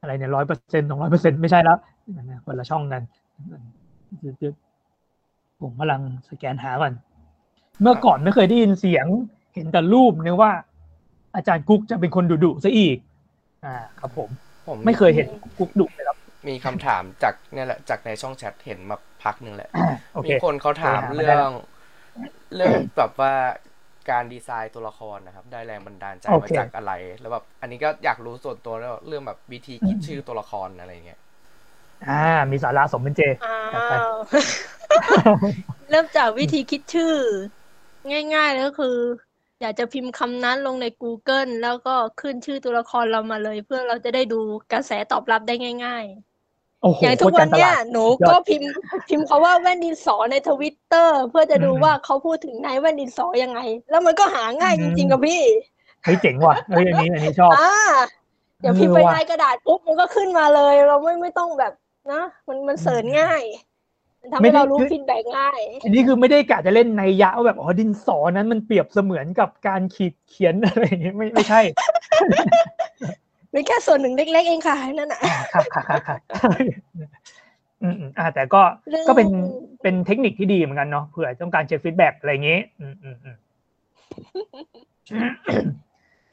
[0.00, 1.78] อะไรเนี่ยร้อยเปอร์เซ็นต์สองร้อยเปอร์เซ็นต์ไม่ใช่แล้ว
[2.16, 3.02] นะคนละช่องกัน
[5.60, 6.92] ผมกำลังสแกนหาก่อน
[7.80, 9.06] เมื่อก่อนไม่เคยได้ยินเสียง
[9.54, 10.52] เห็นแต่รูปนึกว่า
[11.34, 12.96] อาจารย์กุ๊กจะเป็นคนดุดุๆซะอีก
[13.64, 14.28] อ่า ครับผม
[14.68, 16.16] ผมไม่เคยเห็นกุ๊กดุเลยครับ
[16.48, 19.70] มีคำถามจากเนี่ยแหละจากในช่องแชทเห็นมาพักหนึ่งแหละ
[20.14, 21.50] โอเคมีคนเขาถามโอเคเรื่อง
[22.54, 23.32] เรื่องแบบว่า
[24.10, 31.20] การดีไซน์ตัวละครนะครับ ได้แรงบันดาลใจโอมาเคจากอะไร แล้วแบบอันนี้ก็อยากรู้ส่วนตัวแล้วเรื่องแบบวิธีคิดชื่อตัวละครอะไรเงี้ย
[32.08, 34.12] อ่า มีสาระสมเป็นเจอ้าจัดไปว
[35.90, 37.14] เริ่มจากวิธีคิดชื่อ
[38.34, 38.96] ง่ายๆเลยก็คือ
[39.60, 44.36] อยากจะพิมพ์คำนั้นลงใน Google แล้วก็ขึ้นชื่อตัวละครเรามาเลย เพื่อเราจะได้ดู
[44.72, 45.54] กระแสตอบรับได้
[45.84, 46.27] ง่ายโอ้โหๆ
[47.02, 48.70] อย่างทุกโคตรวักานรตเนี้ยลาดหนูยอดก็พิมพ์
[49.08, 53.60] พิมพ์คาว่าแว่นดินสอในทวิตเตอร์เพื่อจะดูอืมว่าเขาพูดถึงนายแว่นดินสอยังไง
[53.90, 55.42] แล้วมันก็หาง่ายอืจมริงๆกับพี่
[56.04, 57.72] เฮ้ยเจ๋งว่ะเฮ้ยอันนี้อันนี้ชอบอ่า
[58.60, 61.72] เดี๋ยวเออพิมพ์ไปว่ะในกระดาษปุ๊บมันก็ขึ้นมาเลย เราไม่ไม่ต้องแบบ
[62.12, 63.42] นะมันมัน search ง่าย
[64.22, 71.60] มันทำไม่ให้ได้เรารู้คือ feedback ง่าย อันนี้คือไม่ได้กะจะเล่นนัยยะว่าแบบอ๋อดินสอนั้นมันเปรียบเสมือนกับการขีดเขียนอะไรอย่างเงี้ยไม่ไม่ใช่
[73.52, 75.20] เป็นแค่ส่วนหนึ่งเล็ก ๆ เองค่ะนั่นน่ะ
[75.52, 76.16] ค่ะค่ะค่ะค่ะ
[77.82, 79.28] อืมอืมอ่าแต่ก็เรื่องก็เป็น
[79.82, 83.36] เป็นเทคนิคที่ดีเหมือนกันเนาะเผื่อต้องการเช็ค feedback อะไรอย่างงี้อืมอืมอืม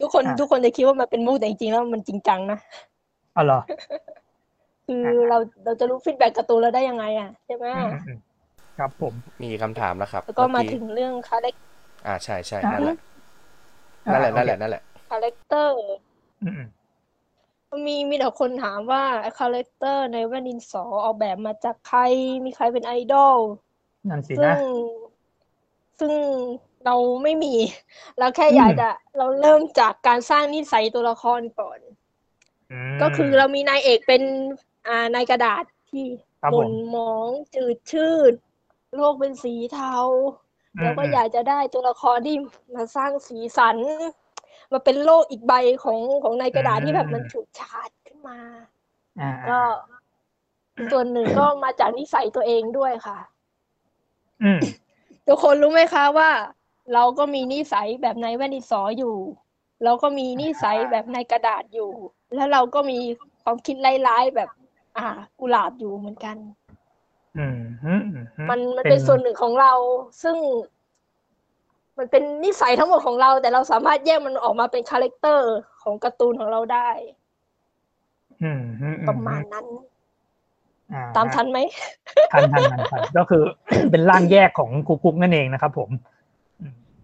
[0.02, 2.60] ทุกคนอะทุกคนจะคิดว่ามันเป็นมุกแต่จริงๆแล้วมันจริงจังนะ
[3.36, 3.60] อ๋อเหรอ
[4.88, 8.20] คืออะเราเราจะรู้ feedback การ์ตูนเราได้ยังไง อะใช่ไหมอืมอืมอืม
[8.78, 9.14] ครับผม
[9.44, 11.56] มีคำถามแล้วครับ แล้วก็มาเอถึงเรื่อง character
[12.08, 12.98] อ่าใช่ใช่อะนั่นแหละ
[14.08, 15.74] อ่านั่นแหละโอเคนั่นแหละนั่นแหละ character
[16.44, 16.50] อื
[17.76, 19.04] มอืมมีมีแต่คนถามว่า
[19.40, 22.00] character นายแว่นดินสอออกแบบมาจากใคร
[22.46, 23.38] มีใครเป็นไอดอล
[24.10, 24.56] นั่นสิซึ่งนะ
[26.00, 26.14] ซึ่ง
[26.86, 27.54] เราไม่มี
[28.20, 31.80] เราแค่อืมอยากจะ เราเริ่มจากการสร้างนิสัยตัวละครก่อน
[33.00, 34.24] มก็คือเรามีนายเอกเป็น
[34.88, 36.06] อ่านายกระดาษที่
[36.42, 38.34] ครับหผมม่นหมองจืดชืด
[38.96, 39.96] โลกเป็นสีเทา
[40.76, 42.36] อืมแล้วก็อืมอยากจะได้ตัวละครที่
[42.76, 43.78] มาสร้างสีสัน
[44.72, 45.54] มาเป็นโลกอีกใบ
[45.84, 48.40] ของของนายกระดาษที่แบบมันฉูดฉาดขึ้นมา
[49.22, 49.60] อ่าก็
[50.92, 53.18] ส่วนหนึ่งก็มาจากนิสัยตัวเองด้วยค่ะ
[54.44, 54.60] อืม
[55.28, 56.30] ทุกคนรู้ไหมคะว่า
[56.94, 59.16] เราก็มีนิสัยแบบนายแว่นดินสออยู่
[59.84, 61.92] เราก็มีนิสัยแบบนายกระดาษอยู่
[62.36, 63.00] แล้วเราก็มี
[63.44, 63.76] ความคิด
[64.08, 64.50] ร้ายๆแบบ
[64.98, 65.08] อ่า
[65.40, 66.38] กุหลาบอยู่เหมือนกัน
[67.38, 69.74] อืมอืมอือืมันมันเป็นส่วนหนึ่งของเรา
[70.24, 70.36] ซึ่ง
[71.98, 75.52] มันเป็นนิสัยทั้งหมดของเรา แต่เราสามารถแยกมันออกมาเป็น character
[75.84, 76.90] ของการ์ตูนของเราได้
[78.44, 79.66] อืมอือืประมาณนั้น
[80.94, 81.60] อ่ตามทันไหม
[82.34, 83.44] ทันทันทันทันก็คือ
[83.92, 85.90] เป็นร่างแยกของกุ๊กกุ๊กนั่นเองนะครับ ผม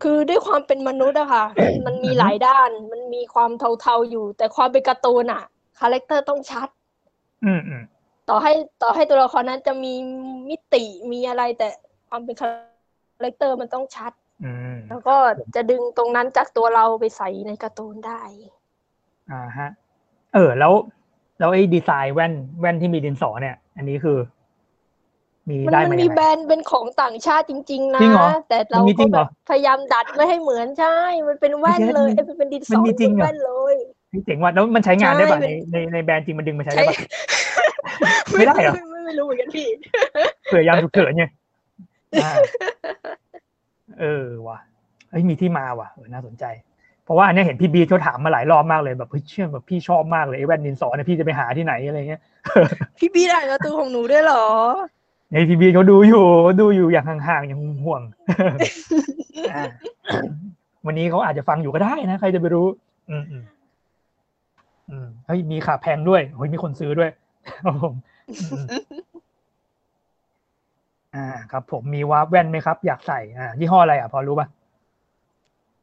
[0.03, 1.45] คือด้วยความเป็นมนุษย์อะค่ะ
[1.85, 5.43] มันมีหลายด้าน มันมีความเทาๆอยู่ แต่ความเป็นการ์ตูนอะ
[5.79, 6.67] character ต้องชัด
[7.45, 7.83] อืมอืม
[8.29, 9.93] ต่อให้ต่อให้ตัวละครนั้นจะมี
[10.49, 11.69] มิติมีอะไรแต่
[12.09, 14.20] ความเป็น character มันต้องชัดอืม
[14.89, 15.15] แล้วก็
[15.55, 18.21] จะดึงตรงนั้นจากตัวเราไปใส่ในการ์ตูนได้
[19.31, 19.69] อ่าฮะ
[20.33, 20.73] เออ แล้ว
[21.39, 24.17] แล้วไอ้ดีไซน์แว่นแว่นที่มีดินสอเนี่ย อันนี้คือ
[25.49, 33.75] มีมันได้มันมามียังแบรไงนด์เป็นของต่างชาติจริง ๆ นะจริงเหรอแต่เรามันมีจริก็งเหแบรอบพยายามดัดไม่ให้เหมือนใช่ มันเป็นแว่นไม่ใช่เลยมันเอ้ยมันเป็นดินสมันอมีจริงเป็นเหรอแว่นเลย
[34.09, 36.97] เฮ้ยเจ๋งว่ะแล้วมันใช้งานได้ป่ะใช่ในในในแบรนด์จริงมันดึงมาใช้ใช่ได้ป่ะ
[38.37, 39.67] ไม่ได้เหรอไม่ไม่ไม่รู้เหมือนกันพี่
[40.47, 41.23] เผื่อยามฉุกเฉินไง
[42.23, 42.31] อ่า
[43.99, 44.57] เออว่ะ
[45.11, 46.45] เฮ้ยมีที่มาว่ะเออน่าสนใจ
[47.05, 52.21] เพราะว่าอันเนี้ยเห็นพี่บีเขาถามมาหลายรอบมากเลยแบบเฮ้ยเชื่อแบบพี่ชอบมากเลยไอ้แว่นดินสอเนี่ยพี่จะไปหาที่ไหนอะไรเงี้ย
[52.99, 54.45] พี่พี่ได้การ์ตูนของหนูด้วยเหรอ
[55.31, 56.25] ในทีวีเขาดูอยู่
[56.61, 59.63] ดูอยู่อย่างห่างๆอย่างห่วงๆอ่า
[60.85, 62.67] วันนี้เขาอาจจะฟังอยู่ก็ได้นะ ใครจะไปรู้
[63.09, 63.43] อืมอืม
[64.89, 67.09] อืมเฮ้ยมีขาแพงด้วยเฮ้ยมีคนซื้อด้วย
[67.63, 67.93] ครับผม
[71.15, 74.47] อืมอ่าครับผมมี warp แว่นไหมครับ อยากใส่อ่ายี่ห้ออะไรอะพอรู้ป่ะ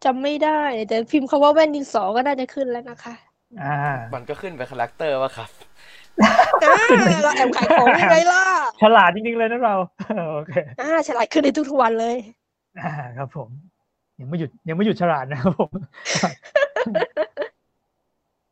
[0.05, 3.15] จำไม่ได้ แต่พิมพ์คำว่าแว่นดินสอก็น่าจะขึ้นแล้วนะคะ
[3.63, 3.77] อ่า
[4.15, 5.51] มันก็ขึ้นไป character ว่าครับ
[6.65, 6.85] อ่า
[7.23, 8.43] เราแอบขายของยังไงล่ะ
[8.83, 9.75] ฉลาดจริงๆเลยนะเรา
[10.33, 12.17] โอเคอ่าฉลาดขึ้นในทุกๆวันเลย
[12.81, 13.49] อ่าครับผม
[14.21, 15.71] ยังไม่หยุดยังไม่หยุดฉลาดนะครับผม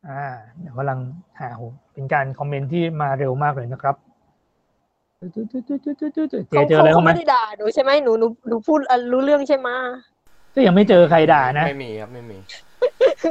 [0.07, 0.23] อ่า
[0.59, 0.99] เดี๋ยวกำลัง
[1.39, 1.61] หาโห
[1.93, 3.95] เป็นการ comment ที่มาเร็วมากเลยนะครับ
[5.19, 5.37] เจ
[6.49, 9.69] เขาเจออะไรเขาบ้างไหมไม่ได้ด่าหนูใช่ไหมหนูหนูหนูพูดอะรู้เรื่องใช่ไหม
[10.55, 12.37] ก็ยังไม่เจอใครด่านะไม่มีครับไม่มี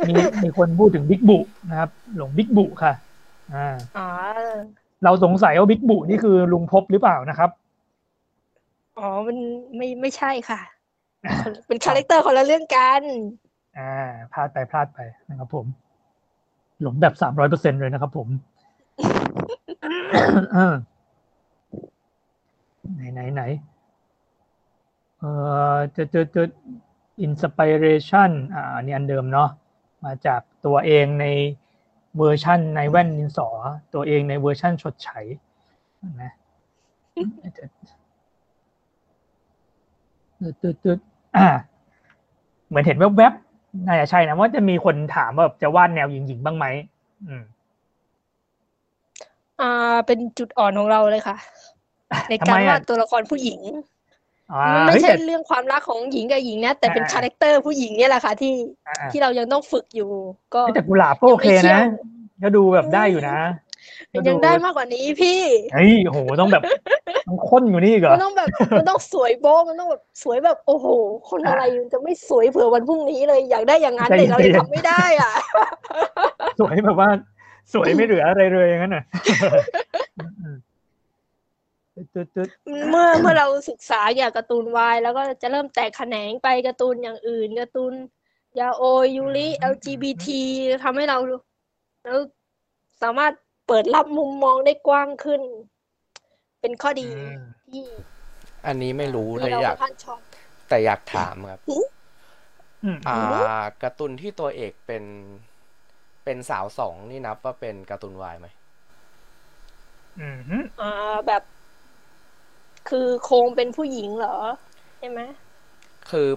[0.09, 0.15] มี
[0.45, 1.39] มีคนพูดถึงบิ๊กบุ
[1.71, 2.93] นะครับ หลงบิ๊กบุค่ะ
[3.55, 4.09] อ่าอ่า
[5.05, 7.51] เราสงสัยว่าบิ๊กบุนี่คือลุงพบหรือเปล่านะครับ
[8.99, 9.37] อ๋อมัน
[9.77, 10.61] ไม่ไม่ใช่ค่ะ
[11.67, 13.03] เป็น character คนละเรื่องกัน
[13.79, 13.95] อ่า
[14.33, 14.99] พลาดไปพลาดไป
[15.31, 15.67] นะครับผม
[16.83, 18.29] หลงแบบสามร้อยเปอร์เซ็นต์เลยนะครับผม
[20.55, 20.75] เออ
[22.95, 23.43] ไหนไหนไหน
[25.19, 25.31] เอ่
[25.75, 26.43] อจะจะจะ
[27.23, 29.49] inspiration อ่าอันนี้อันเดิมเนาะ
[30.05, 31.27] มาจากตัวเองใน
[32.19, 33.49] เวอร์ชั่นในแว่นดินสอ
[33.95, 35.21] ตัวเองในเวอร์ชั่นชดใช้
[36.23, 36.33] นะ
[40.41, 40.99] ตึ๊ดตึ๊ดตึ๊ด
[41.37, 41.49] อ่า
[42.69, 46.67] เหมือนเห็นแวบๆน่าจะใช่นะว่าจะมีคนถามว่าแบบจะวาดแนวหญิงๆบ้างไหม
[47.27, 47.43] อืม
[49.61, 51.37] อ่า เป็นจุดอ่อนของเราเลยค่ะ
[52.29, 53.61] ในทำกาไมรอะวาดตัวละครผู้หญิง
[54.53, 58.53] อ่ามันไม่เฮ้ยใช่แต่เรื่องความรักของหญิงกับหญิงนะแต่เป็นอ่า character ผู้หญิงเนี่ยแหละค่ะที่
[58.89, 60.11] อ่าที่เรายังต้องฝึกอยู่
[60.55, 61.83] ก็เฮ้ยแต่กุหลาบก็โอเคยังไม่เชี่ยวนะ
[62.43, 63.39] ก็ดูแบบได้อยู่นะ
[64.13, 65.41] ก็ยังได้มากกว่านี้พี่
[65.75, 66.63] เฮ้ยโหต้องแบบ
[67.29, 68.49] ต้องข้นอยู่นี่อีกเหรอมันต้องแบบ
[68.79, 70.87] มันต้องสวยโบ๊ะมันต้องแบบสวยแบบโอ้โห
[71.31, 75.33] คนอะไรมันจะไม่สวยเผื่อวันพรุ่งนี้เลยอยากได้อย่างนั้นใจแต่เราเย็ยังนทำไม่ได้อะ
[76.61, 77.09] สวยแบบว่า
[77.73, 79.05] สวยไม่เหลืออะไรเลยอย่างนั้นน่ะ
[81.97, 82.49] อืมตึ๊ดตึ๊ด
[82.91, 87.93] เมื่อเมื่อเราศึกษาเกี่ยวกับการ์ตูนวายแล้วก็จะเริ่มแตกแขนงไปการ์ตูนอย่างอื่นการ์ตูน
[88.61, 90.27] ยาโอยยูริ LGBT
[90.85, 91.19] ทำให้เรา
[92.05, 92.19] แล้ว
[93.03, 93.33] สามารถ
[93.67, 95.41] เปิดรับมุมมองได้กว้างขึ้น
[96.61, 97.41] เป็นข้อดีอืม
[97.71, 97.85] ที่
[98.67, 100.21] อันนี้ไม่รู้เลที่ยเราอยากค่อนข้างชอบ
[100.69, 101.61] แต่อยากถามครับ
[102.85, 103.19] อืมอ่า
[103.83, 105.05] การ์ตูนที่ตัวเอกเป็น
[106.25, 108.47] เป็นสาวสองนี่นับว่าเป็นการ์ตูนวายไหม
[110.21, 111.43] อืมฮึอ่าแบบ
[112.87, 114.29] คือโครงเป็นผู้หญิงเหรอ
[114.99, 115.21] ใช่ไหม
[116.11, 116.29] คือ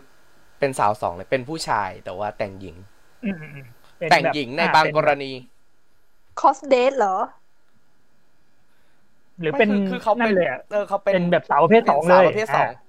[0.60, 2.76] เป็นสาวสองเลยเป็นผู้ชายแต่ว่าแต่งหญิง
[3.22, 3.66] อืมอืมอืม
[3.97, 5.32] เป็นแต่งบบหญิงในอ่บางเป็นกรณี
[6.39, 7.16] คอสเดทเหรอ
[9.39, 12.80] หรือเป็นไม่คือคือเขานั่เป็นนเลยอะเออเขาเป็นเป็นแบบสาวประเภทสองป็นเลสาวยยประเภทสองอ่า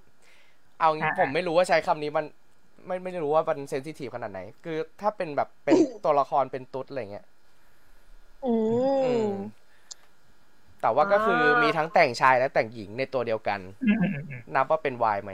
[0.81, 2.25] เอางี้อ่าผมไม่รู้ว่าใช้คำนี้มัน
[2.87, 7.27] ไม่ไม่รู้ว่ามันเซนซิทีฟขนาดไหน คือถ้าเป็นแบบเป็นตัวละครเป็นตุ๊ดอะไรเงี้ย
[8.43, 8.49] อื
[9.03, 9.60] อืมม
[10.81, 15.33] แต่ว่าก็คืออามีมีทั้งแต่งชายและแต่งหญิงในตัวเดียวกันอืมอืมอืมอืมนับว่าเป็นวายไหม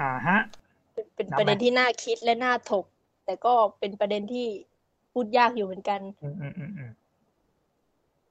[0.00, 0.38] อ่าฮะ
[0.94, 2.84] เป็นเป็นนับไหมประเด็นที่น่าคิดและน่าถก
[3.24, 4.46] แต่ก็เป็นประเด็นที่
[5.12, 6.90] พูดยากอยู่เหมือนกันอืมอืมอืมอืม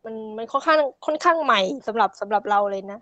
[0.06, 3.00] มันมันค่อนข้างค่อนข้างใหม่สำหรับสำหรับเราเลยนะ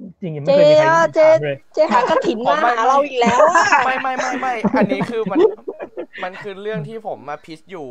[0.00, 5.38] จริงๆยังเจไม่เคยมีใครอะเจถามเลยเจหากระถินผมมาไม่หาเราอีกแล้วอะไม่ไม่ไม่ไม่ อันนี้คือมัน
[6.24, 7.88] มันคือเรื่องที่ผมมาพิชอยู่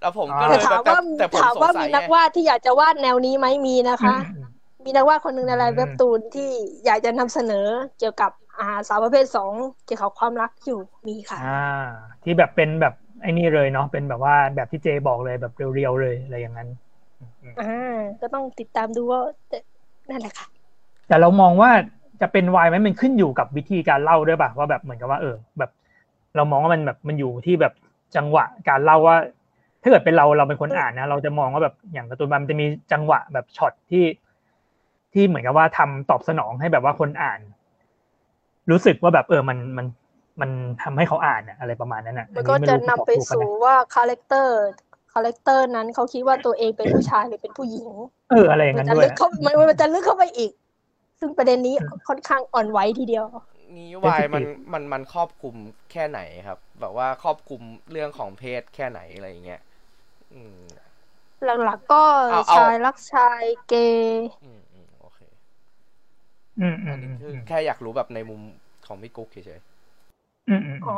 [0.00, 4.48] แล้วผมก็เลแต่ยถามแบบว่าแต่ผมถามสงว่าสัมียนักไงวาดที่อยากจะวาดแนวนี้ไหมมีนะคะอืม
[4.84, 6.50] มีนักวาดคนหนึ่งในไลอืน์มเว็บตูนที่
[6.84, 7.66] อยากจะนำเสนอ
[7.98, 9.52] เกี่ยวกับอาสาวประเภทสอง
[9.86, 11.86] เกี่ยวกับความรักอยู่มีค่ะอ่า
[12.22, 16.68] ที่แบบเป็นแบบไอ้นี่เลยเนาะเป็นแบบว่าแบบที่เจบอกเลยแบบเรียวๆเลยอะไรอย่างนั้น
[17.20, 17.64] อืมอืมอ่า
[18.20, 19.58] ก็ต้องติดตามดูว่าแต่
[20.08, 20.46] นั่นแหละค่ะ
[21.08, 21.70] แต่เรามองว่า
[22.20, 25.70] จะเป็นวายไหมมันขึ้นอยู่กับวิธีการเล่าด้วยป่ะว่าแบบเหมือนกับว่าเออ แบบ
[26.36, 27.72] เรามองว่ามันแบบมันอยู่ที่แบบ
[28.16, 29.16] จังหวะการเล่าว่า
[29.82, 34.04] ถ้าเกิดเป็นเราเราเป็นคนอ่านนะเราจะมองว่าแบบอย่างการ์ตูนมันจะมีจังหวะแบบช็อตที่
[35.12, 37.40] ที่เหมือนกับว่าทำตอบสนองให้แบบว่าคนอ่าน
[38.70, 39.86] รู้สึกว่าแบบเออมันมัน
[40.40, 40.50] มัน
[40.82, 44.56] ทำให้เขาอ่านอะอะไรประมาณนั้นอะมันก็อัจะรู้นำไปตอบถูกปะสู่นะว่าคาแรคเตอร์
[45.12, 47.90] คาแรคเตอร์นั้นเขาคิดว่าตัวเองเป็นผู้ชายหรือเป็นผู้หญิง
[48.30, 50.52] เอออะไรอย่างมันั้นจะด้วยลึกเข้ามันมันจะลึกเข้าไปอีก
[51.20, 51.74] ซึ่งประเด็นนี้
[52.08, 53.26] ค่อนข้างอ่อนไหวทีเดียว
[53.76, 55.54] นี้วายมันมันมันครอบคลุม
[55.92, 57.62] แค่ไหนครับ แบบว่าครอบคลุม
[57.92, 59.67] เรื่องของเพศแค่ไหนอะไรอย่างเงี้ยอืม
[61.44, 65.20] หลักๆก็เอาเอาชายรักชายเกย์อืมอืมโอเค
[66.60, 68.40] อืมอือัมนอืนี้มคืออืมแค่อยากรู้แบบในมุม
[68.86, 69.60] ของพี่กุ๊กเฉย
[70.48, 70.96] อืมอืมอ๋อ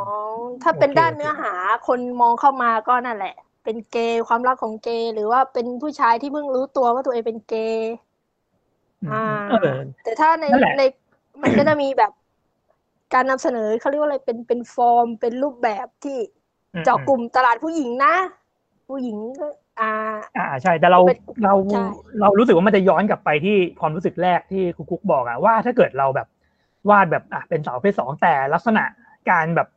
[0.63, 1.53] ถ้าเป็นโอเคด้านโอเคเนื้อหา
[1.87, 7.91] คนมองเข้ามาก็นั่นแหละ เป็นเกย์ความรักของเกย์หรือว่าเป็นผู้ชายที่เพิ่งรู้ตัวว่าตัวเองเป็นเกย์
[9.03, 9.57] อืมอ่าเออ
[10.03, 10.81] แต่ถ้าในนั่นแหละใน
[11.43, 12.13] มันก็จะมีแบบ
[13.15, 16.19] การนำเสนอเขาเรียกว่าอะไรเป็นเป็นฟอร์มเป็นรูปแบบที่
[16.75, 18.15] อืมเจาะกลุ่มตลาดผู้หญิงนะ
[18.91, 19.47] ผู้หญิงก็
[19.81, 19.93] อ่า
[20.37, 21.85] อ่าใช่ แต่เราเป็นเราใช่
[22.21, 26.29] เรารู้สึกว่ามันจะย้อนกลับไปที่ความรู้สึกแรกที่ครูกุ๊กบอกอะว่าถ้าเกิดเราแบบ
[26.91, 28.85] วาดแบบอะเป็นสาวประเพศสองแต่ลักษณะ
[29.31, 29.69] การแบบ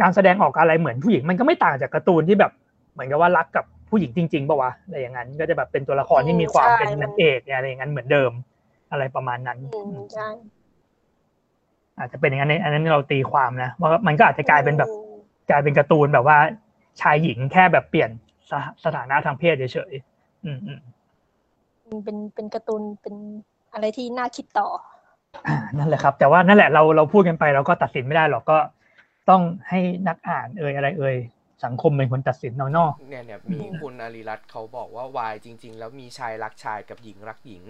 [0.00, 2.52] การแสดงออกอะไรเหมือนผู้หญิงมันก็ไม่ต่างจากการ์ตูนที่แบบ
[2.92, 8.32] เหมือนกับว่ารักกับผู้หญิงจริงๆป่าวะอะไรอย่างนั้นก็จะแบบเป็นตัวละครที่มีความเป็นนางเอกอะไรอย่างนั้นเหมือนเดิม
[8.90, 10.28] อะไรประมาณนั้นอืมใช่
[11.98, 15.04] อาจจะเป็นอย่างนั้นในอันนั้นเราตีความนะว่ามันก็อาจจะกลายเป็นแบบอืม
[15.50, 16.38] กลายเป็นการ์ตูนแบบว่า
[17.00, 18.10] ชายหญิงแค่แบบเปลี่ยน
[18.50, 20.80] สถสถานะทางเพศเฉยๆอืมอืม
[22.04, 23.14] เป็นเป็นการ์ตูนเป็น
[23.72, 24.68] อะไรที่น่าคิดต่อ
[25.46, 28.58] อ่านั่นแหละครับ แต่ว่านั่นแหละเราเราพูดกันไปเราก็ตัดสินไม่ได้หรอกก็
[29.30, 31.16] ต้องให้นักอ่านเอ่ยอะไรเอ่ย
[31.64, 37.64] สังคมเป็นคนตัดสินเนาะเนาะๆเนี่ยเนี่ยมีคุณอารีรัตน์เขาบอกว่าวายจริง ๆ แล้วมีชายรักชายกับหญิงรักหญิง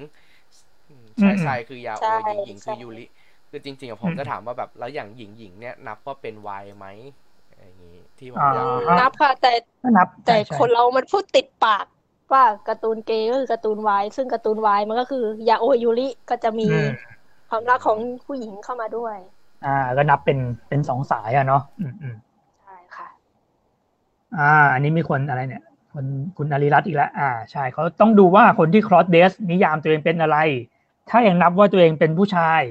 [0.88, 3.04] อืมชายชายคือยาโอใช่หญิงหญิงคือใช่ยูริ
[3.50, 6.86] คือจริงๆอะผมจะถามว่าแบบแล้วอย่างหญิงหญิงเนี่ยนับว่าเป็นวายไหม
[7.82, 9.52] นี้ที่ผมอ่าอยากรู้นับค่ะ แต่
[9.82, 11.86] ก็นับ แต่ใช่ใช่คนเรามันพูดติดปาก
[12.32, 16.88] ว่าการ์ตูนเกย์ก็คือการ์ตูนวายซึ่งการ์ตูนวายมันก็คือยาโอยูริก็จะมีอืม
[17.50, 19.16] ความรักของผู้หญิงเข้ามาด้วย
[19.66, 22.16] อ่า ก็นับเป็นเป็นสองสายอะเนาะอืมอืม
[22.62, 23.08] ใช่ค่ะ
[24.38, 26.04] อ่า อันนี้มีคนอะไรเนี่ยคน
[26.36, 30.38] คุณอาริรัตน์อีกแล้วอ่าใช่เขาต้องดูว่าคนที่ cross dress นิยามตัวเองเป็นอะไร
[31.10, 32.62] ถ้ายังนับว่าตัวเองเป็นผู้ชาย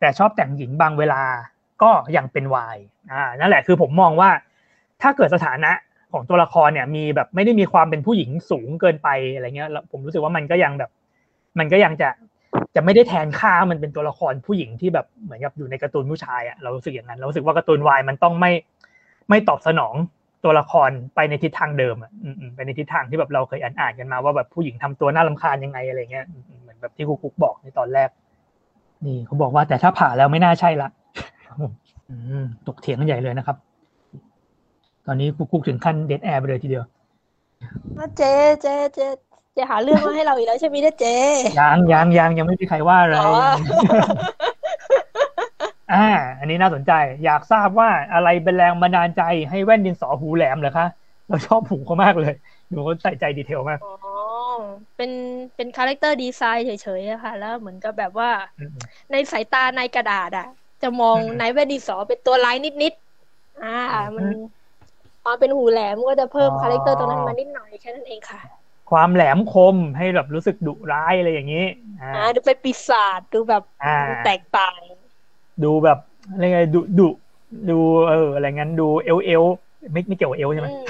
[0.00, 1.22] แต่ชอบแต่งหญิงบางเวลา
[1.82, 2.76] ก็ยังเป็นวาย
[3.12, 4.30] อ่านั่นแหละคือผมมองว่า
[5.02, 5.72] ถ้าเกิดสถานะ
[6.12, 10.90] ของตัวละครเนี่ยมีแบบไม่ได้มีความเป็นผู้หญิงสูงเกินไปอะไรเงี้ยผมรู้สึกว่ามันก็ยังแบบ
[11.58, 12.08] มันก็ยังจะ
[12.74, 18.52] จะไม่ได้แทนค่ามันเป็นตัวละครผู้หญิงที่แบบเหมือนกับอยู่ในการ์ตูนผู้ชายอะเรารู้สึกอย่างนั้นเรารู้สึกว่าการ์ตูนวายมันต้องไม่
[19.28, 19.94] ไม่ตอบสนอง
[20.44, 22.12] ตัวละครไปในทิศทางเดิมอะ
[22.56, 26.26] ไปในทิศทางที่แบบเราเคยอ่านอ่านกันมาว่าแบบผู้หญิงทำตัวน่ารำคาญยังไงอะไรเงี้ย
[26.62, 28.08] เหมือนแบบที่ครูกุ๊กบอกในตอนแรก
[29.04, 30.88] นี่เขาบอกว่าแต่ถ้าผ่าแล้วไม่น่าใช่ละ
[32.66, 33.56] ตกเถียงกันใหญ่เลยนะครับ
[35.06, 36.84] ตอนนี้ครูกุ๊กถึงขั้นเดดแอร์ไปเลยทีเดียว
[38.16, 39.06] เจ๊เจ๊เจ๊
[39.52, 41.16] เจ๊หาเรื่องมาให้เราอีกแล้วใช่ไหมเนี่ยเจ๊
[41.60, 43.32] ยังยังยังยังไม่มีใครว่าอะไรอ๋อ
[45.92, 46.06] อ่า
[46.38, 46.92] อันนี้น่าสนใจ
[47.24, 50.86] อยากทราบว่าอะไรเป็นแรงบันดาลใจให้แว่นดินสอหูแหลมเหรอคะ
[51.28, 52.34] เราชอบหูเขามากเลย
[52.70, 53.94] ดูเขาใส่ใจ detail มากอ๋อ
[54.96, 55.10] เป็น
[55.56, 58.76] เป็น character design เฉยๆอะค่ะแล้วเหมือนกับแบบว่าอืม
[59.12, 60.48] ในสายตาในกระดาษอะ
[60.84, 63.66] จะมองอืมในแว่นดินสอเป็นตัวร้ายนิดๆอ่า
[64.16, 64.38] มันอืม
[65.22, 68.40] ความเป็นหูแหลมก็จะเพิ่มอ๋อ character ตรงนั้นมานิดหน่อยแค่นั้นเองค่ะ
[68.90, 71.64] ความแหลมคมให้แบบรู้สึกดุร้ายอะไรอย่างนี้
[72.00, 74.80] อ่าอ่าดูเป็นปีศาจดูแบบอ่าดูแตกต่าง
[75.62, 75.98] ดูแบบ
[76.30, 77.02] อะไรไงดุดุ
[77.68, 77.72] ดู
[78.08, 79.42] เอออะไรงั้นดูเอลเอล
[79.92, 80.80] ไม่ไม่เกี่ยวกับเอลใช่ไหมอืม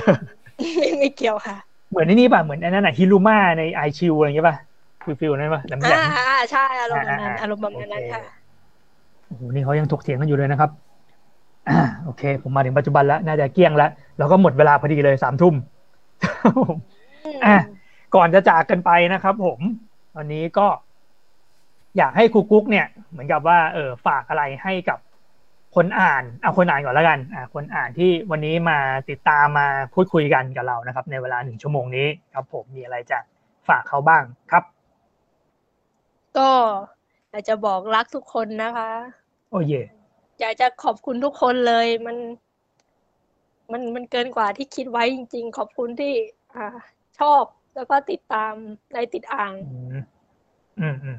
[0.78, 1.56] ไม่ไม่เกี่ยวค่ะ
[1.90, 4.58] เหมือนในนี่ป่ะเหมือนอันนั้นน่ะฮิรุมะใน Eyeshield อะไรอย่างเงี้ยป่ะ
[5.04, 8.20] feel feel นั่นป่ะแหลมแหลอ่าอ่าใช่อารมณ์แบบนั้นอ่าอารมณ์แบบนั้นโอเคค่ะ
[9.26, 10.70] โอ้โหนี่เขายังถกเถียงกันอยู่เลยนะครับ
[12.04, 15.54] โอเค ผมมาถึงปัจจุบันแล้ว น่าจะเกลี้ยงแล้วแล้วก็หมดเวลาพอดีเลยสามทุ่ม
[18.14, 19.60] ก่อนจะจากกันไปนะครับผม
[20.14, 20.66] ตอนนี้ก็
[21.98, 24.98] อยากให้ครูกุ๊กเนี่ย เหมือนกับว่าเออฝากอะไรให้กับ
[25.74, 28.78] คนอ่านเอาคนอ่านก่อนแล้วกัน อ่า คนอ่านที่วันนี้มา
[29.10, 33.18] ติดตามมาพูดคุยกันกับเรานะครับ ในเวลาหนึ่งชั่วโมงนี้ครับ ผมมีอะไรจะ
[33.68, 34.64] ฝากเขาบ้างครับ
[36.38, 36.50] ก็
[37.34, 38.90] อยากจะบอกรักทุกคนนะคะ
[39.50, 39.82] โอ้เย่
[40.40, 42.16] อยากจะขอบคุณทุกคนเลย มัน
[43.72, 46.12] มันมันเกินกว่าที่คิดไว้จริง ๆ ขอบคุณที่
[46.54, 46.66] อ่า
[47.18, 47.42] ชอบ
[47.74, 48.52] แล้วก็ติดตาม
[48.94, 50.04] ในติดอ่าง อืม
[50.80, 51.18] อืมอืม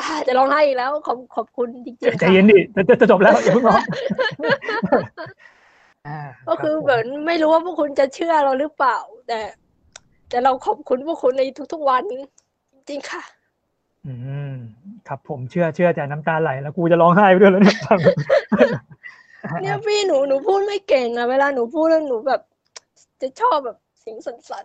[0.00, 3.82] อ่าจะร้องไห้อีกแล้ว ขอบขอบคุณจริงๆใจค่ะเย็นดิจะจะจะจบแล้วอย่าเพิ่งร้อง
[6.08, 8.96] อ่าก็คือรับผมเหมือนไม่รู้ว่าพวกคุณจะเชื่อเราหรือเปล่า
[9.26, 9.40] แต่
[10.28, 11.42] แต่เราขอบคุณพวกคุณใน
[11.72, 12.14] ทุกๆวัน จ
[12.90, 13.22] ริงๆค่ะ
[14.06, 14.14] อื
[14.54, 14.56] ม
[15.08, 17.98] ครับผมเชื่อเชื่อแต่น้ำตาไหลแล้วกูจะร้องไห้ไปด้วยแล้วเนี่ยฟัง
[19.62, 22.40] เนี่ยพี่หนูหนูพูดไม่เก่งอะเวลาหนูพูดแล้วหนูแบบ
[23.20, 24.64] จะชอบแบบเสียงสั่น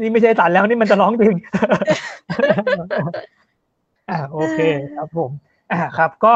[0.00, 1.34] นี่ไม่ใช่ตันแล้วนี่มันจะร้องจริง
[4.10, 4.60] อ่าโอเค
[4.96, 5.30] ครับผม
[5.72, 6.34] อ่าครับ ก็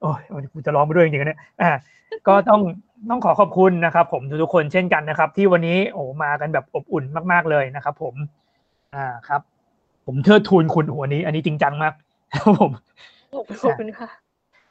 [0.00, 1.70] โอ้ยวันนี้กูจะร้องไปด้วยจริงๆนะเนี่ยอ่า
[2.28, 2.60] ก็ต้อง
[3.10, 8.14] ต้องขอขอบคุณนะครับ ผมทุกๆคนเช่นกันนะครับ ที่วันนี้โอ้มากันแบบอบอุ่นมาก ๆเลยนะครับ ผม
[8.94, 9.42] อ่าครับ
[10.06, 11.94] ผมเทิดทูนคุณหัวนี้ อันนี้จริงจังมาก
[12.32, 14.08] ครับผมๆขอบขอบคุณค่ะ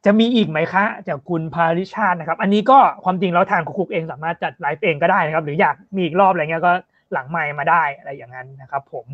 [0.05, 6.73] จะมีอีกไหมคะ จากคุณพาริชาตินะครับ อันนี้ก็ความจริงแล้วทางคุกๆเองสามารถจัดไลฟ์เองก็ได้นะครับ หรืออยากมีอีกรอบอะไรเงี้ยก็
[7.13, 9.05] หลังไมค์มาได้อะไรอย่างนั้นนะครับ ผม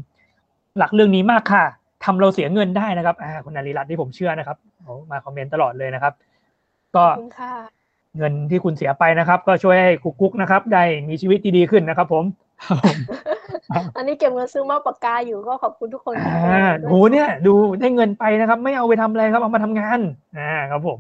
[0.77, 1.63] หลักเรื่องนี้มากค่ะ
[2.05, 6.13] ทำเราเสียเงินได้นะครับอ่าคุณนารีรัตน์ที่ผมเชื่อนะครับโอ้มาคอมเมนต์ตลอดเลยนะครับ
[6.95, 7.74] ก็ขอบคุณค่ะ
[8.17, 9.91] เงินที่คุณเสียไปนะครับ ก็ช่วยให้
[10.21, 12.23] คุกๆนะครับ ได้มีชีวิตที่ดีขึ้นนะครับ ผม
[13.97, 19.99] อันนี้เก็บเงินซื้อมาปากกาอยู่ก็ขอบคุณทุกคนอ่าโหเนี่ย ดูได้เงินไปนะครับ ไม่เอาไปทำอะไรครับเอามาทำงาน
[20.37, 20.99] อ่าครับผม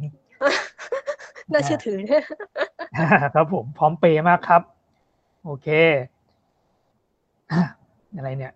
[1.51, 2.23] น่าเชื่อถือเนี่ย
[2.97, 4.61] อ่าครับผมพร้อมเปย์มากครับ
[5.45, 5.67] โอเค
[7.51, 7.63] อะ
[8.15, 8.53] อะไรเนี่ย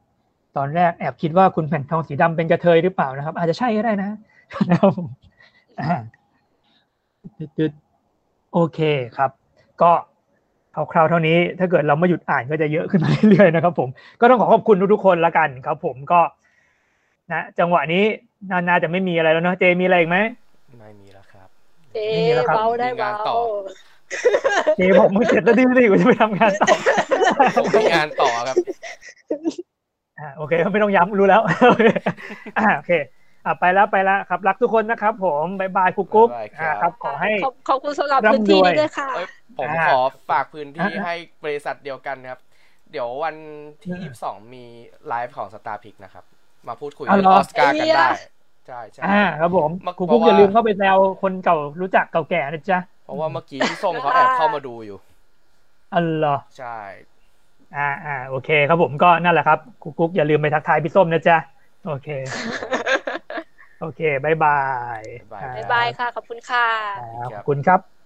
[0.57, 4.09] ตอนแรกแอบคิดว่าคุณแผ่นทองสีดำเป็นกระเทยหรือเปล่านะครับ อาจจะใช่ก็ได้นะ
[4.69, 5.07] นะครับผม
[5.79, 5.89] อ่า
[7.37, 7.88] ตึ๊ดๆ
[8.53, 8.79] โอเค
[9.17, 9.31] ครับ
[9.81, 9.91] ก็
[10.91, 13.89] คร่าวๆเท่านี้ถ้าเกิดเราไม่หยุดอ่านก็จะเยอะขึ้นมาเรื่อยๆนะครับ ผม
[14.19, 16.21] ก็ต้องขอขอบคุณทุกๆคนละกันครับ ผมก็
[17.31, 18.03] นะจังหวะนี้
[18.51, 20.17] นานาจะไม่มีอะไรแล้วเนาะเจมีอะไรอีกไหม
[20.79, 21.47] ไม่มีแล้วครับ
[21.93, 23.37] เอ๊นี่แหละครับเบาได้มีงานเบาต่อ
[24.77, 26.75] เจบอกมึงเสร็จแล้วดิดิกูจะไปทำงานต่อ
[27.55, 28.55] ผมมีงานต่อครับ
[30.19, 32.91] อ่าโอเคไม่ต้องย้ำรู้แล้วโอเค
[33.45, 36.29] อะไปแล้วไปแล้วครับ รักทุกคนนะครับ ผมบายบายคุกคุก
[36.81, 37.31] ครับ ขอให้
[37.69, 39.09] ขอบคุณสำหรับพื้นที่ด้วยค่ะ
[39.59, 42.39] ผมขอฝากพื้นที่ให้บริษัทเดียวกันครับ
[42.91, 43.35] เดี๋ยววัน
[43.83, 44.63] ที่ยี่สองมี
[45.07, 46.23] ไลฟ์ของ Starpics นะครับ
[46.67, 48.09] มาพูดคุยกับออสการ์กันได้
[48.67, 49.03] ใช่ใช่
[49.39, 54.97] ครับผมคุกคุกอย่าลืมเข้าไปแซวคนเก่ารู้จักเก่าแก่นะจ๊ะเพราะว่าเมื่อกี้พี่ส้มเขาแอบเข้ามาดูอยู่
[55.93, 55.99] อ๋
[56.33, 56.79] อใช่
[57.77, 61.37] อ่าอ่าโอเคครับผมก็นั่นแหละครับคุกคุกอย่าลืมไปทักทายพี่ส้มนะจ๊ะ
[61.87, 62.09] โอเค
[63.79, 66.67] โอเค bye bye bye byeค่ะ ขอบคุณค่ะ
[67.23, 67.98] ขอบคุณครับ